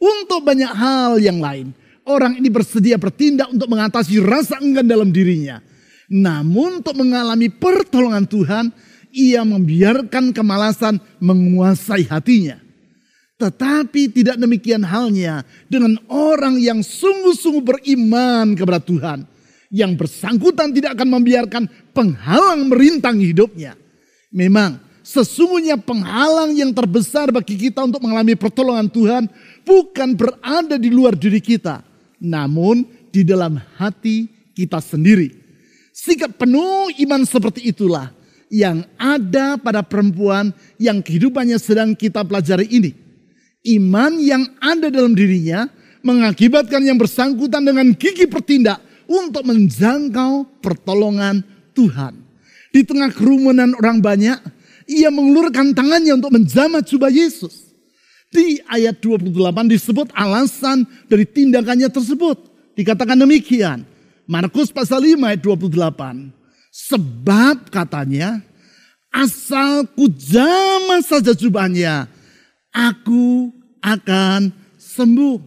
untuk 0.00 0.40
banyak 0.40 0.72
hal 0.72 1.20
yang 1.20 1.44
lain, 1.44 1.76
orang 2.08 2.40
ini 2.40 2.48
bersedia 2.48 2.96
bertindak 2.96 3.52
untuk 3.52 3.68
mengatasi 3.68 4.16
rasa 4.24 4.56
enggan 4.56 4.88
dalam 4.88 5.12
dirinya. 5.12 5.60
Namun 6.08 6.80
untuk 6.80 6.96
mengalami 6.96 7.52
pertolongan 7.52 8.24
Tuhan, 8.24 8.72
ia 9.12 9.44
membiarkan 9.44 10.32
kemalasan 10.32 10.98
menguasai 11.20 12.08
hatinya. 12.08 12.58
Tetapi 13.40 14.12
tidak 14.12 14.36
demikian 14.36 14.84
halnya 14.84 15.44
dengan 15.68 15.96
orang 16.08 16.60
yang 16.60 16.80
sungguh-sungguh 16.84 17.64
beriman 17.64 18.56
kepada 18.56 18.80
Tuhan. 18.80 19.24
Yang 19.70 19.92
bersangkutan 20.02 20.74
tidak 20.74 20.98
akan 20.98 21.08
membiarkan 21.20 21.64
penghalang 21.94 22.66
merintang 22.66 23.22
hidupnya. 23.22 23.78
Memang 24.34 24.89
sesungguhnya 25.10 25.74
penghalang 25.82 26.54
yang 26.54 26.70
terbesar 26.70 27.34
bagi 27.34 27.58
kita 27.58 27.82
untuk 27.82 28.06
mengalami 28.06 28.38
pertolongan 28.38 28.86
Tuhan 28.86 29.26
bukan 29.66 30.14
berada 30.14 30.78
di 30.78 30.86
luar 30.86 31.18
diri 31.18 31.42
kita. 31.42 31.82
Namun 32.22 32.86
di 33.10 33.26
dalam 33.26 33.58
hati 33.74 34.30
kita 34.54 34.78
sendiri. 34.78 35.34
Sikap 35.90 36.38
penuh 36.38 36.94
iman 37.02 37.26
seperti 37.26 37.66
itulah 37.74 38.14
yang 38.46 38.86
ada 38.94 39.58
pada 39.58 39.82
perempuan 39.82 40.54
yang 40.78 41.02
kehidupannya 41.02 41.58
sedang 41.58 41.98
kita 41.98 42.22
pelajari 42.22 42.70
ini. 42.70 42.94
Iman 43.66 44.16
yang 44.22 44.46
ada 44.62 44.88
dalam 44.88 45.12
dirinya 45.12 45.68
mengakibatkan 46.00 46.80
yang 46.80 46.96
bersangkutan 46.96 47.66
dengan 47.66 47.92
gigi 47.92 48.24
bertindak 48.24 48.80
untuk 49.04 49.42
menjangkau 49.44 50.62
pertolongan 50.64 51.44
Tuhan. 51.76 52.16
Di 52.70 52.86
tengah 52.86 53.10
kerumunan 53.10 53.74
orang 53.76 53.98
banyak, 53.98 54.38
ia 54.90 55.06
mengulurkan 55.14 55.70
tangannya 55.70 56.18
untuk 56.18 56.34
menjamah 56.34 56.82
jubah 56.82 57.14
Yesus. 57.14 57.70
Di 58.30 58.62
ayat 58.66 58.98
28 58.98 59.30
disebut 59.70 60.10
alasan 60.14 60.86
dari 61.06 61.22
tindakannya 61.26 61.86
tersebut. 61.86 62.50
Dikatakan 62.74 63.18
demikian. 63.18 63.86
Markus 64.26 64.70
pasal 64.70 65.02
5 65.02 65.26
ayat 65.26 65.42
28. 65.42 66.30
Sebab 66.70 67.70
katanya, 67.74 68.38
asal 69.10 69.86
ku 69.90 70.06
jamah 70.06 71.02
saja 71.02 71.34
jubahnya, 71.34 72.06
aku 72.70 73.50
akan 73.82 74.54
sembuh. 74.78 75.42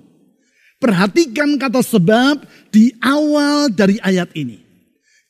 Perhatikan 0.84 1.56
kata 1.56 1.80
sebab 1.80 2.44
di 2.68 2.92
awal 3.00 3.72
dari 3.72 3.96
ayat 4.04 4.36
ini. 4.36 4.60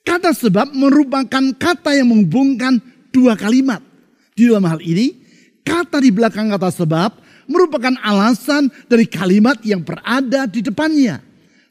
Kata 0.02 0.34
sebab 0.34 0.74
merupakan 0.74 1.54
kata 1.54 1.94
yang 1.94 2.10
menghubungkan 2.10 2.82
dua 3.14 3.38
kalimat. 3.38 3.93
Di 4.34 4.50
dalam 4.50 4.66
hal 4.66 4.82
ini, 4.82 5.14
kata 5.62 6.02
di 6.02 6.10
belakang 6.10 6.50
kata 6.50 6.70
sebab 6.74 7.22
merupakan 7.46 7.94
alasan 8.02 8.72
dari 8.90 9.06
kalimat 9.06 9.60
yang 9.62 9.82
berada 9.84 10.50
di 10.50 10.60
depannya. 10.66 11.22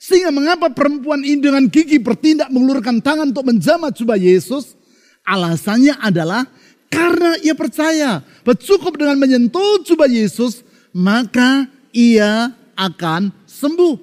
Sehingga 0.03 0.35
mengapa 0.35 0.66
perempuan 0.75 1.22
ini 1.22 1.38
dengan 1.38 1.64
gigi 1.70 1.98
bertindak 2.03 2.51
mengulurkan 2.51 2.98
tangan 2.98 3.31
untuk 3.31 3.46
menjamah 3.46 3.94
jubah 3.94 4.18
Yesus? 4.18 4.75
Alasannya 5.22 5.94
adalah 6.03 6.42
karena 6.90 7.38
ia 7.38 7.55
percaya 7.55 8.20
bahwa 8.42 8.90
dengan 8.98 9.16
menyentuh 9.16 9.87
jubah 9.87 10.11
Yesus, 10.11 10.66
maka 10.90 11.70
ia 11.94 12.51
akan 12.75 13.31
sembuh. 13.46 13.94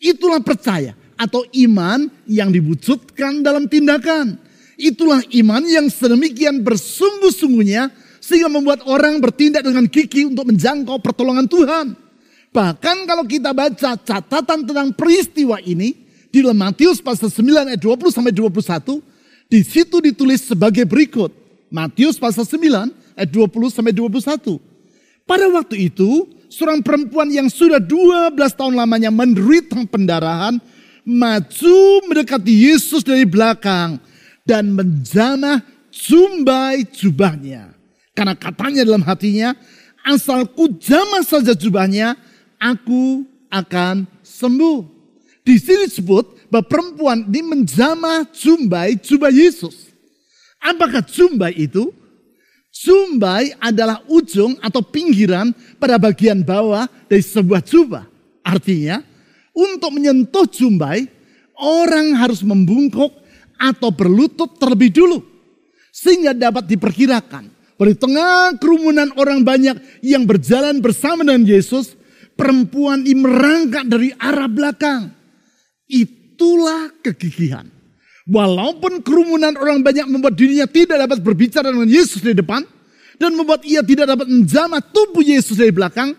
Itulah 0.00 0.40
percaya 0.40 0.94
atau 1.18 1.44
iman 1.52 2.08
yang 2.24 2.48
diwujudkan 2.48 3.44
dalam 3.44 3.68
tindakan. 3.68 4.40
Itulah 4.80 5.20
iman 5.36 5.60
yang 5.68 5.92
sedemikian 5.92 6.64
bersungguh-sungguhnya 6.64 7.92
sehingga 8.30 8.46
membuat 8.46 8.86
orang 8.86 9.18
bertindak 9.18 9.66
dengan 9.66 9.90
gigi 9.90 10.22
untuk 10.30 10.46
menjangkau 10.54 11.02
pertolongan 11.02 11.50
Tuhan. 11.50 11.98
Bahkan 12.54 12.96
kalau 13.10 13.26
kita 13.26 13.50
baca 13.50 13.98
catatan 13.98 14.62
tentang 14.62 14.94
peristiwa 14.94 15.58
ini 15.58 15.98
di 16.30 16.38
dalam 16.38 16.62
Matius 16.62 17.02
pasal 17.02 17.26
9 17.26 17.74
ayat 17.74 17.82
20 17.82 18.14
sampai 18.14 18.30
21, 18.30 19.02
di 19.50 19.60
situ 19.66 19.98
ditulis 19.98 20.46
sebagai 20.46 20.86
berikut. 20.86 21.34
Matius 21.74 22.22
pasal 22.22 22.46
9 22.46 23.18
ayat 23.18 23.30
20 23.30 23.74
sampai 23.74 23.90
21. 23.90 24.62
Pada 25.26 25.46
waktu 25.50 25.90
itu, 25.90 26.30
seorang 26.46 26.82
perempuan 26.86 27.30
yang 27.30 27.50
sudah 27.50 27.82
12 27.82 28.34
tahun 28.54 28.78
lamanya 28.78 29.10
menderita 29.10 29.78
pendarahan 29.90 30.58
maju 31.02 31.78
mendekati 32.06 32.70
Yesus 32.70 33.02
dari 33.02 33.26
belakang 33.26 33.98
dan 34.46 34.70
menjamah 34.74 35.62
jumbai 35.90 36.86
jubahnya. 36.86 37.79
Karena 38.20 38.36
katanya 38.36 38.84
dalam 38.84 39.00
hatinya, 39.00 39.56
asal 40.04 40.44
ku 40.44 40.68
jamah 40.76 41.24
saja 41.24 41.56
jubahnya, 41.56 42.20
aku 42.60 43.24
akan 43.48 44.04
sembuh. 44.20 44.84
Di 45.40 45.56
sini 45.56 45.88
disebut 45.88 46.52
bahwa 46.52 46.68
perempuan 46.68 47.24
ini 47.24 47.40
menjamah 47.40 48.28
jumbai 48.28 49.00
jubah 49.00 49.32
Yesus. 49.32 49.88
Apakah 50.60 51.00
jumbai 51.00 51.56
itu? 51.56 51.88
Jumbai 52.68 53.56
adalah 53.56 54.04
ujung 54.04 54.52
atau 54.60 54.84
pinggiran 54.84 55.56
pada 55.80 55.96
bagian 55.96 56.44
bawah 56.44 56.92
dari 57.08 57.24
sebuah 57.24 57.64
jubah. 57.64 58.04
Artinya, 58.44 59.00
untuk 59.56 59.96
menyentuh 59.96 60.44
jumbai, 60.44 61.08
orang 61.56 62.20
harus 62.20 62.44
membungkuk 62.44 63.16
atau 63.56 63.88
berlutut 63.88 64.60
terlebih 64.60 64.92
dulu. 64.92 65.24
Sehingga 65.88 66.36
dapat 66.36 66.68
diperkirakan. 66.68 67.59
Di 67.80 67.96
tengah 67.96 68.60
kerumunan 68.60 69.08
orang 69.16 69.40
banyak 69.40 70.04
yang 70.04 70.28
berjalan 70.28 70.84
bersama 70.84 71.24
dengan 71.24 71.48
Yesus, 71.48 71.96
perempuan 72.36 73.08
ini 73.08 73.16
merangkak 73.16 73.88
dari 73.88 74.12
arah 74.20 74.52
belakang. 74.52 75.08
Itulah 75.88 76.92
kegigihan. 77.00 77.64
Walaupun 78.28 79.00
kerumunan 79.00 79.56
orang 79.56 79.80
banyak 79.80 80.04
membuat 80.12 80.36
dirinya 80.36 80.68
tidak 80.68 81.08
dapat 81.08 81.18
berbicara 81.24 81.72
dengan 81.72 81.88
Yesus 81.88 82.20
di 82.20 82.36
depan. 82.36 82.68
Dan 83.20 83.36
membuat 83.36 83.64
ia 83.68 83.84
tidak 83.84 84.16
dapat 84.16 84.28
menjamah 84.28 84.80
tubuh 84.80 85.24
Yesus 85.24 85.56
dari 85.56 85.72
belakang. 85.72 86.16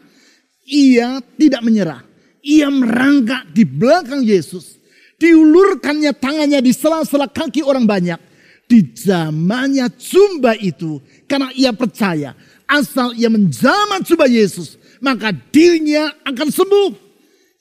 Ia 0.65 1.21
tidak 1.37 1.61
menyerah. 1.61 2.01
Ia 2.41 2.69
merangkak 2.69 3.53
di 3.53 3.65
belakang 3.65 4.21
Yesus. 4.25 4.81
Diulurkannya 5.21 6.13
tangannya 6.17 6.61
di 6.61 6.73
sela-sela 6.73 7.29
kaki 7.29 7.61
orang 7.61 7.85
banyak. 7.85 8.30
Di 8.71 8.87
zamannya 8.95 9.91
jumba 9.99 10.55
itu. 10.55 11.03
Karena 11.27 11.51
ia 11.51 11.75
percaya. 11.75 12.31
Asal 12.63 13.11
ia 13.19 13.27
menjamah 13.27 13.99
jumba 13.99 14.31
Yesus 14.31 14.79
maka 15.01 15.33
dirinya 15.33 16.13
akan 16.23 16.47
sembuh. 16.53 16.91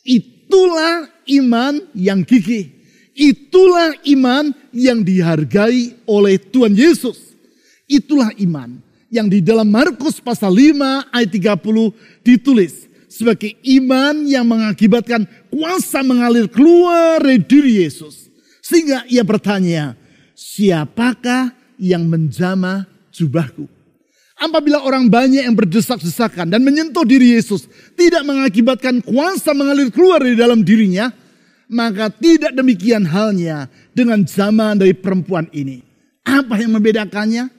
Itulah 0.04 1.08
iman 1.40 1.80
yang 1.96 2.22
gigih. 2.22 2.68
Itulah 3.16 3.96
iman 4.06 4.54
yang 4.70 5.02
dihargai 5.02 5.98
oleh 6.06 6.36
Tuhan 6.38 6.76
Yesus. 6.76 7.34
Itulah 7.90 8.30
iman 8.38 8.78
yang 9.10 9.26
di 9.26 9.42
dalam 9.42 9.66
Markus 9.66 10.22
pasal 10.22 10.54
5 10.54 11.10
ayat 11.10 11.30
30 11.34 12.22
ditulis 12.22 12.86
sebagai 13.10 13.58
iman 13.66 14.22
yang 14.22 14.46
mengakibatkan 14.46 15.26
kuasa 15.50 16.06
mengalir 16.06 16.46
keluar 16.46 17.18
dari 17.18 17.42
diri 17.42 17.82
Yesus. 17.82 18.30
Sehingga 18.62 19.02
ia 19.10 19.26
bertanya, 19.26 19.98
siapakah 20.40 21.52
yang 21.76 22.08
menjamah 22.08 22.88
jubahku? 23.12 23.68
Apabila 24.40 24.80
orang 24.80 25.12
banyak 25.12 25.44
yang 25.44 25.52
berdesak-desakan 25.52 26.48
dan 26.48 26.64
menyentuh 26.64 27.04
diri 27.04 27.36
Yesus 27.36 27.68
tidak 27.92 28.24
mengakibatkan 28.24 29.04
kuasa 29.04 29.52
mengalir 29.52 29.92
keluar 29.92 30.24
dari 30.24 30.32
dalam 30.32 30.64
dirinya, 30.64 31.12
maka 31.68 32.08
tidak 32.08 32.56
demikian 32.56 33.04
halnya 33.04 33.68
dengan 33.92 34.24
zaman 34.24 34.80
dari 34.80 34.96
perempuan 34.96 35.44
ini. 35.52 35.84
Apa 36.24 36.56
yang 36.56 36.72
membedakannya? 36.72 37.52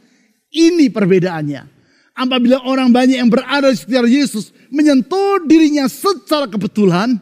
Ini 0.49 0.89
perbedaannya. 0.89 1.69
Apabila 2.17 2.65
orang 2.65 2.89
banyak 2.89 3.21
yang 3.21 3.29
berada 3.29 3.69
di 3.69 3.77
sekitar 3.77 4.09
Yesus 4.09 4.49
menyentuh 4.73 5.45
dirinya 5.45 5.85
secara 5.85 6.49
kebetulan, 6.49 7.21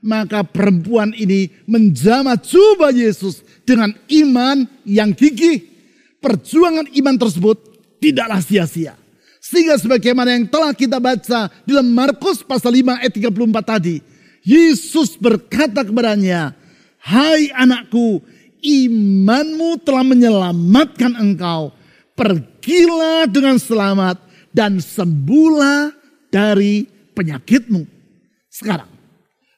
maka 0.00 0.46
perempuan 0.46 1.12
ini 1.12 1.52
menjamah 1.68 2.40
jubah 2.40 2.94
Yesus 2.94 3.44
dengan 3.70 3.94
iman 3.94 4.66
yang 4.82 5.14
gigih. 5.14 5.62
Perjuangan 6.18 6.90
iman 6.90 7.16
tersebut 7.16 7.56
tidaklah 8.02 8.42
sia-sia. 8.42 8.98
Sehingga 9.40 9.78
sebagaimana 9.78 10.34
yang 10.34 10.50
telah 10.50 10.74
kita 10.74 10.98
baca 10.98 11.48
dalam 11.64 11.86
Markus 11.94 12.42
pasal 12.42 12.74
5 12.76 13.00
ayat 13.00 13.12
34 13.14 13.62
tadi. 13.62 13.96
Yesus 14.42 15.14
berkata 15.16 15.86
kepadanya, 15.86 16.52
Hai 17.00 17.48
anakku, 17.54 18.20
imanmu 18.60 19.80
telah 19.80 20.04
menyelamatkan 20.04 21.16
engkau. 21.16 21.72
Pergilah 22.12 23.24
dengan 23.24 23.56
selamat 23.56 24.20
dan 24.52 24.76
sembuhlah 24.76 25.96
dari 26.28 26.84
penyakitmu. 27.16 27.88
Sekarang, 28.52 28.89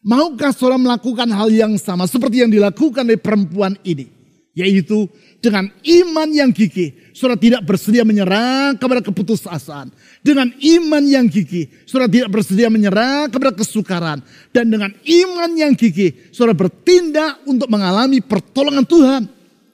maukah 0.03 0.51
saudara 0.51 0.77
melakukan 0.77 1.31
hal 1.31 1.49
yang 1.49 1.79
sama 1.79 2.05
seperti 2.11 2.43
yang 2.43 2.51
dilakukan 2.51 3.07
oleh 3.07 3.19
perempuan 3.19 3.79
ini? 3.87 4.11
Yaitu 4.53 5.09
dengan 5.41 5.73
iman 5.81 6.29
yang 6.29 6.53
gigih, 6.53 6.93
saudara 7.17 7.41
tidak 7.41 7.65
bersedia 7.65 8.05
menyerah 8.05 8.77
kepada 8.77 9.01
keputusasaan. 9.01 9.89
Dengan 10.21 10.53
iman 10.53 11.03
yang 11.09 11.25
gigih, 11.25 11.73
saudara 11.89 12.13
tidak 12.13 12.29
bersedia 12.29 12.69
menyerah 12.69 13.33
kepada 13.33 13.57
kesukaran. 13.57 14.21
Dan 14.53 14.69
dengan 14.69 14.93
iman 14.93 15.51
yang 15.57 15.73
gigih, 15.73 16.29
saudara 16.37 16.53
bertindak 16.53 17.41
untuk 17.49 17.65
mengalami 17.73 18.21
pertolongan 18.21 18.85
Tuhan. 18.85 19.23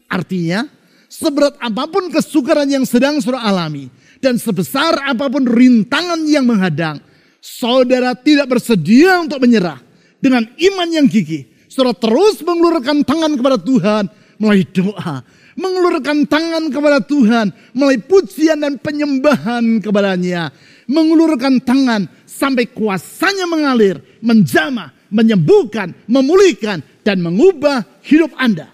Artinya, 0.07 0.71
seberat 1.11 1.59
apa 1.59 1.91
pun 1.91 2.07
kesukaran 2.14 2.71
yang 2.71 2.87
sedang 2.87 3.19
saudara 3.19 3.51
alami. 3.51 3.91
Dan 4.23 4.38
sebesar 4.38 5.11
apa 5.11 5.27
pun 5.27 5.43
rintangan 5.43 6.23
yang 6.23 6.47
menghadang, 6.47 7.03
saudara 7.43 8.14
tidak 8.14 8.47
bersedia 8.47 9.19
untuk 9.27 9.43
menyerah. 9.43 9.88
Dengan 10.18 10.42
iman 10.46 10.88
yang 10.90 11.07
gigih, 11.07 11.46
saudara 11.70 11.94
terus 11.94 12.42
mengulurkan 12.42 13.07
tangan 13.07 13.38
kepada 13.38 13.59
Tuhan 13.59 14.11
melalui 14.38 14.66
doa 14.66 15.22
mengulurkan 15.59 16.22
tangan 16.31 16.70
kepada 16.70 17.02
Tuhan 17.02 17.50
melalui 17.74 17.98
pujian 17.98 18.62
dan 18.62 18.78
penyembahan 18.78 19.83
kepadanya. 19.83 20.54
Mengulurkan 20.88 21.61
tangan 21.61 22.09
sampai 22.24 22.70
kuasanya 22.70 23.44
mengalir, 23.44 24.00
menjamah, 24.24 24.94
menyembuhkan, 25.12 25.92
memulihkan, 26.09 26.81
dan 27.04 27.20
mengubah 27.20 27.85
hidup 28.07 28.33
Anda. 28.40 28.72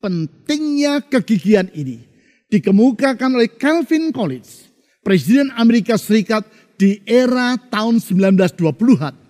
Pentingnya 0.00 1.04
kegigihan 1.04 1.68
ini 1.76 2.08
dikemukakan 2.48 3.36
oleh 3.36 3.52
Calvin 3.52 4.14
Collins, 4.14 4.70
Presiden 5.04 5.52
Amerika 5.58 6.00
Serikat 6.00 6.46
di 6.80 7.04
era 7.04 7.58
tahun 7.58 8.00
1920-an 8.00 9.25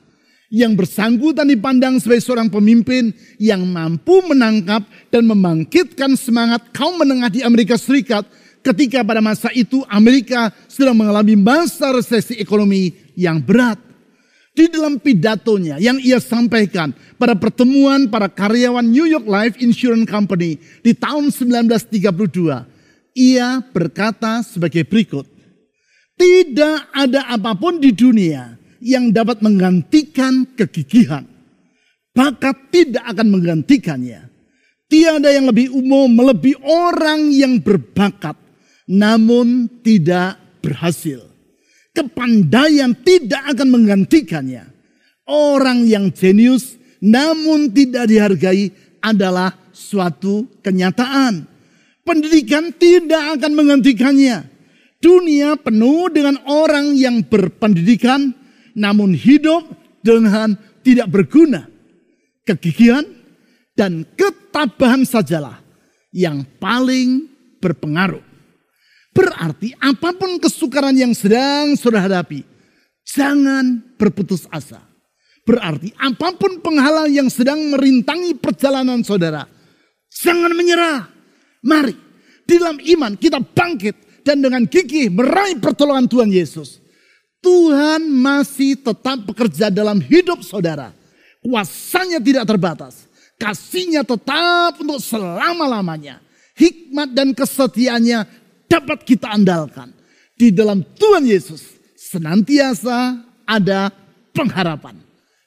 yang 0.52 0.78
bersangkutan 0.78 1.50
dipandang 1.50 1.98
sebagai 1.98 2.22
seorang 2.22 2.46
pemimpin 2.46 3.10
yang 3.42 3.66
mampu 3.66 4.22
menangkap 4.26 4.86
dan 5.10 5.26
membangkitkan 5.26 6.14
semangat 6.14 6.62
kaum 6.70 6.94
menengah 7.02 7.30
di 7.30 7.40
Amerika 7.42 7.74
Serikat 7.74 8.26
ketika 8.62 9.02
pada 9.02 9.22
masa 9.22 9.50
itu 9.54 9.82
Amerika 9.90 10.50
sedang 10.70 10.98
mengalami 10.98 11.34
masa 11.34 11.94
resesi 11.94 12.38
ekonomi 12.38 12.94
yang 13.18 13.42
berat. 13.42 13.78
Di 14.56 14.72
dalam 14.72 14.96
pidatonya 14.96 15.76
yang 15.76 16.00
ia 16.00 16.16
sampaikan 16.16 16.88
pada 17.20 17.36
pertemuan 17.36 18.08
para 18.08 18.24
karyawan 18.24 18.88
New 18.88 19.04
York 19.04 19.28
Life 19.28 19.60
Insurance 19.60 20.08
Company 20.08 20.56
di 20.80 20.96
tahun 20.96 21.28
1932, 21.28 22.64
ia 23.12 23.60
berkata 23.60 24.40
sebagai 24.40 24.88
berikut. 24.88 25.28
Tidak 26.16 26.96
ada 26.96 27.28
apa 27.28 27.52
pun 27.52 27.76
di 27.76 27.92
dunia 27.92 28.56
yang 28.80 29.12
dapat 29.12 29.40
menggantikan 29.40 30.48
kegigihan. 30.56 31.24
Bakat 32.16 32.72
tidak 32.72 33.04
akan 33.12 33.28
menggantikannya. 33.28 34.32
Tiada 34.86 35.34
yang 35.34 35.50
lebih 35.50 35.74
umum 35.74 36.06
melebihi 36.08 36.62
orang 36.62 37.34
yang 37.34 37.58
berbakat 37.58 38.38
namun 38.86 39.66
tidak 39.82 40.38
berhasil. 40.62 41.26
Kepandaian 41.90 42.94
tidak 43.02 43.42
akan 43.56 43.68
menggantikannya. 43.72 44.64
Orang 45.26 45.84
yang 45.84 46.14
jenius 46.14 46.78
namun 47.02 47.74
tidak 47.74 48.06
dihargai 48.06 48.70
adalah 49.02 49.52
suatu 49.74 50.46
kenyataan. 50.62 51.44
Pendidikan 52.06 52.70
tidak 52.70 53.40
akan 53.40 53.52
menggantikannya. 53.58 54.46
Dunia 55.02 55.58
penuh 55.60 56.08
dengan 56.14 56.40
orang 56.46 56.94
yang 56.94 57.26
berpendidikan 57.26 58.32
namun 58.76 59.16
hidup 59.16 59.64
dengan 60.04 60.54
tidak 60.84 61.08
berguna. 61.08 61.64
Kegigihan 62.46 63.02
dan 63.74 64.06
ketabahan 64.14 65.02
sajalah 65.02 65.58
yang 66.14 66.46
paling 66.60 67.26
berpengaruh. 67.58 68.22
Berarti 69.16 69.72
apa 69.80 70.12
pun 70.12 70.36
kesukaran 70.36 70.92
yang 70.92 71.16
sedang 71.16 71.72
saudara 71.74 72.06
hadapi, 72.06 72.44
jangan 73.02 73.80
berputus 73.96 74.44
asa. 74.52 74.84
Berarti 75.42 75.90
apa 75.96 76.36
pun 76.36 76.60
penghalang 76.60 77.08
yang 77.08 77.32
sedang 77.32 77.72
merintangi 77.72 78.36
perjalanan 78.36 79.00
saudara, 79.00 79.48
jangan 80.12 80.52
menyerah. 80.52 81.08
Mari, 81.64 81.96
di 82.44 82.54
dalam 82.60 82.78
iman 82.78 83.12
kita 83.16 83.40
bangkit 83.40 84.22
dan 84.22 84.42
dengan 84.42 84.66
gigih 84.68 85.10
meraih 85.10 85.58
pertolongan 85.58 86.06
Tuhan 86.06 86.30
Yesus. 86.30 86.85
Tuhan 87.46 88.10
masih 88.10 88.74
tetap 88.74 89.22
bekerja 89.22 89.70
dalam 89.70 90.02
hidup 90.02 90.42
saudara. 90.42 90.90
Kuasanya 91.38 92.18
tidak 92.18 92.42
terbatas. 92.42 93.06
Kasihnya 93.38 94.02
tetap 94.02 94.74
untuk 94.82 94.98
selama-lamanya. 94.98 96.18
Hikmat 96.58 97.14
dan 97.14 97.30
kesetiaannya 97.30 98.26
dapat 98.66 99.06
kita 99.06 99.30
andalkan. 99.30 99.94
Di 100.34 100.50
dalam 100.50 100.82
Tuhan 100.98 101.22
Yesus 101.22 101.62
senantiasa 101.94 103.22
ada 103.46 103.94
pengharapan. 104.34 104.98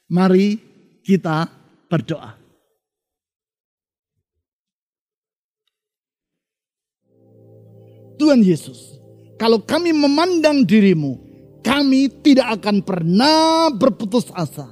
Mari 0.07 0.55
kita 1.03 1.51
berdoa. 1.91 2.39
Tuhan 8.15 8.39
Yesus, 8.39 8.99
kalau 9.35 9.59
kami 9.59 9.91
memandang 9.91 10.63
dirimu 10.63 11.28
kami 11.69 12.09
tidak 12.25 12.57
akan 12.57 12.81
pernah 12.81 13.69
berputus 13.69 14.25
asa. 14.33 14.65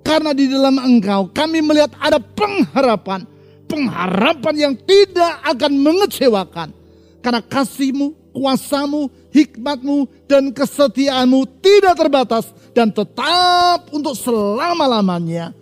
Karena 0.00 0.32
di 0.32 0.48
dalam 0.48 0.80
engkau 0.80 1.28
kami 1.28 1.60
melihat 1.60 1.92
ada 2.00 2.16
pengharapan. 2.16 3.28
Pengharapan 3.68 4.54
yang 4.56 4.74
tidak 4.76 5.44
akan 5.44 5.72
mengecewakan. 5.84 6.68
Karena 7.20 7.40
kasihmu, 7.44 8.32
kuasamu, 8.32 9.08
hikmatmu, 9.32 10.08
dan 10.24 10.48
kesetiaanmu 10.52 11.60
tidak 11.60 12.00
terbatas. 12.00 12.48
Dan 12.72 12.88
tetap 12.88 13.92
untuk 13.92 14.16
selama-lamanya. 14.16 15.52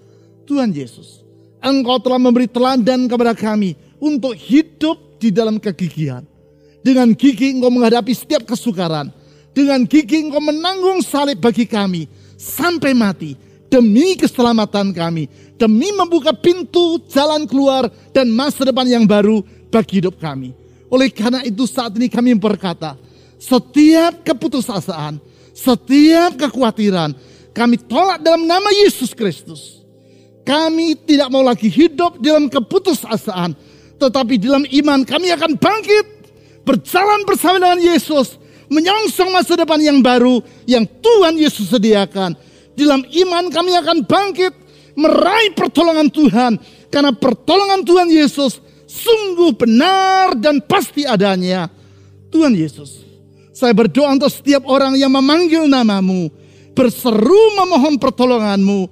Tuhan 0.46 0.75
Yesus, 0.75 1.22
Engkau 1.62 2.03
telah 2.03 2.18
memberi 2.18 2.51
teladan 2.51 3.07
kepada 3.07 3.35
kami 3.35 3.79
untuk 4.03 4.35
hidup 4.35 4.98
di 5.22 5.31
dalam 5.31 5.62
kegigihan. 5.62 6.27
Dengan 6.83 7.14
gigi 7.14 7.55
engkau 7.55 7.70
menghadapi 7.70 8.11
setiap 8.11 8.42
kesukaran 8.42 9.14
dengan 9.53 9.85
gigi 9.85 10.29
engkau 10.29 10.41
menanggung 10.41 11.05
salib 11.05 11.41
bagi 11.41 11.69
kami 11.69 12.09
sampai 12.37 12.97
mati 12.97 13.37
demi 13.73 14.12
keselamatan 14.21 14.93
kami, 14.93 15.33
demi 15.57 15.88
membuka 15.97 16.37
pintu 16.37 17.01
jalan 17.09 17.49
keluar 17.49 17.88
dan 18.12 18.29
masa 18.29 18.69
depan 18.69 18.85
yang 18.85 19.09
baru 19.09 19.41
bagi 19.73 20.05
hidup 20.05 20.21
kami. 20.21 20.53
Oleh 20.93 21.09
karena 21.09 21.41
itu 21.41 21.65
saat 21.65 21.97
ini 21.97 22.12
kami 22.12 22.37
berkata, 22.37 23.01
setiap 23.41 24.21
keputusasaan, 24.21 25.17
setiap 25.57 26.37
kekhawatiran, 26.37 27.17
kami 27.57 27.81
tolak 27.81 28.21
dalam 28.21 28.45
nama 28.45 28.69
Yesus 28.85 29.17
Kristus. 29.17 29.81
Kami 30.45 30.99
tidak 31.09 31.33
mau 31.33 31.41
lagi 31.41 31.73
hidup 31.73 32.21
dalam 32.21 32.53
keputusasaan, 32.53 33.57
tetapi 33.97 34.37
dalam 34.37 34.69
iman 34.69 35.01
kami 35.07 35.33
akan 35.33 35.57
bangkit, 35.57 36.07
berjalan 36.67 37.25
bersama 37.25 37.57
dengan 37.57 37.81
Yesus, 37.81 38.42
menyongsong 38.73 39.29
masa 39.29 39.53
depan 39.53 39.77
yang 39.77 40.01
baru 40.01 40.41
yang 40.65 40.89
Tuhan 40.89 41.37
Yesus 41.37 41.69
sediakan. 41.69 42.33
Dalam 42.73 43.05
iman 43.05 43.45
kami 43.53 43.77
akan 43.77 44.09
bangkit 44.09 44.53
meraih 44.97 45.53
pertolongan 45.53 46.09
Tuhan 46.09 46.57
karena 46.89 47.13
pertolongan 47.13 47.85
Tuhan 47.85 48.09
Yesus 48.09 48.65
sungguh 48.89 49.53
benar 49.53 50.33
dan 50.41 50.65
pasti 50.65 51.05
adanya. 51.05 51.69
Tuhan 52.33 52.57
Yesus, 52.57 53.05
saya 53.53 53.77
berdoa 53.77 54.09
untuk 54.17 54.33
setiap 54.33 54.65
orang 54.65 54.97
yang 54.97 55.13
memanggil 55.13 55.69
namamu, 55.69 56.33
berseru 56.73 57.43
memohon 57.61 58.01
pertolonganmu. 58.01 58.89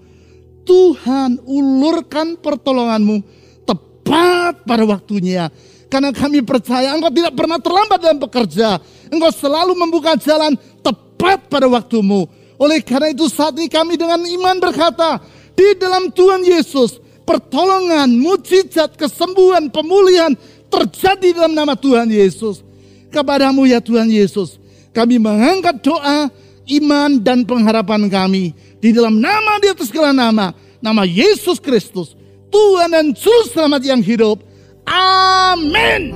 Tuhan 0.68 1.40
ulurkan 1.48 2.36
pertolonganmu 2.36 3.24
tepat 3.64 4.60
pada 4.68 4.84
waktunya. 4.84 5.48
Karena 5.90 6.14
kami 6.14 6.40
percaya 6.46 6.94
engkau 6.94 7.10
tidak 7.10 7.34
pernah 7.34 7.58
terlambat 7.58 7.98
dalam 7.98 8.18
bekerja. 8.22 8.78
Engkau 9.10 9.34
selalu 9.34 9.74
membuka 9.74 10.14
jalan 10.14 10.54
tepat 10.80 11.50
pada 11.50 11.66
waktumu. 11.66 12.30
Oleh 12.54 12.78
karena 12.78 13.10
itu 13.10 13.26
saat 13.26 13.58
ini 13.58 13.66
kami 13.66 13.98
dengan 13.98 14.22
iman 14.22 14.56
berkata, 14.62 15.18
di 15.58 15.74
dalam 15.76 16.08
Tuhan 16.14 16.46
Yesus, 16.46 17.02
pertolongan, 17.26 18.06
mujizat, 18.06 18.94
kesembuhan, 18.94 19.66
pemulihan 19.68 20.32
terjadi 20.70 21.42
dalam 21.42 21.52
nama 21.58 21.74
Tuhan 21.74 22.06
Yesus. 22.06 22.62
Kepadamu 23.10 23.66
ya 23.66 23.82
Tuhan 23.82 24.06
Yesus, 24.06 24.56
kami 24.94 25.18
mengangkat 25.18 25.82
doa, 25.82 26.30
iman 26.70 27.18
dan 27.18 27.42
pengharapan 27.42 28.06
kami 28.06 28.54
di 28.78 28.94
dalam 28.94 29.18
nama 29.18 29.58
di 29.58 29.66
atas 29.66 29.90
segala 29.90 30.14
nama, 30.14 30.54
nama 30.78 31.02
Yesus 31.02 31.58
Kristus, 31.58 32.14
Tuhan 32.48 32.94
dan 32.94 33.10
Juru 33.10 33.50
Selamat 33.50 33.82
yang 33.82 33.98
hidup. 33.98 34.49
Amin. 34.86 36.14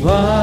vai. 0.03 0.42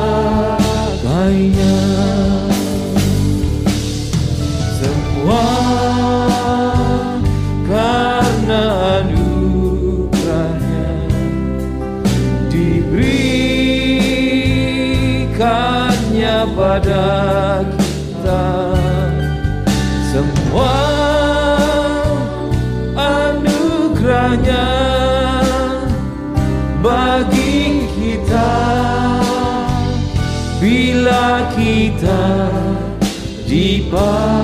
Bila 33.91 33.99
kita 33.99 34.07
dipakainya 34.07 34.40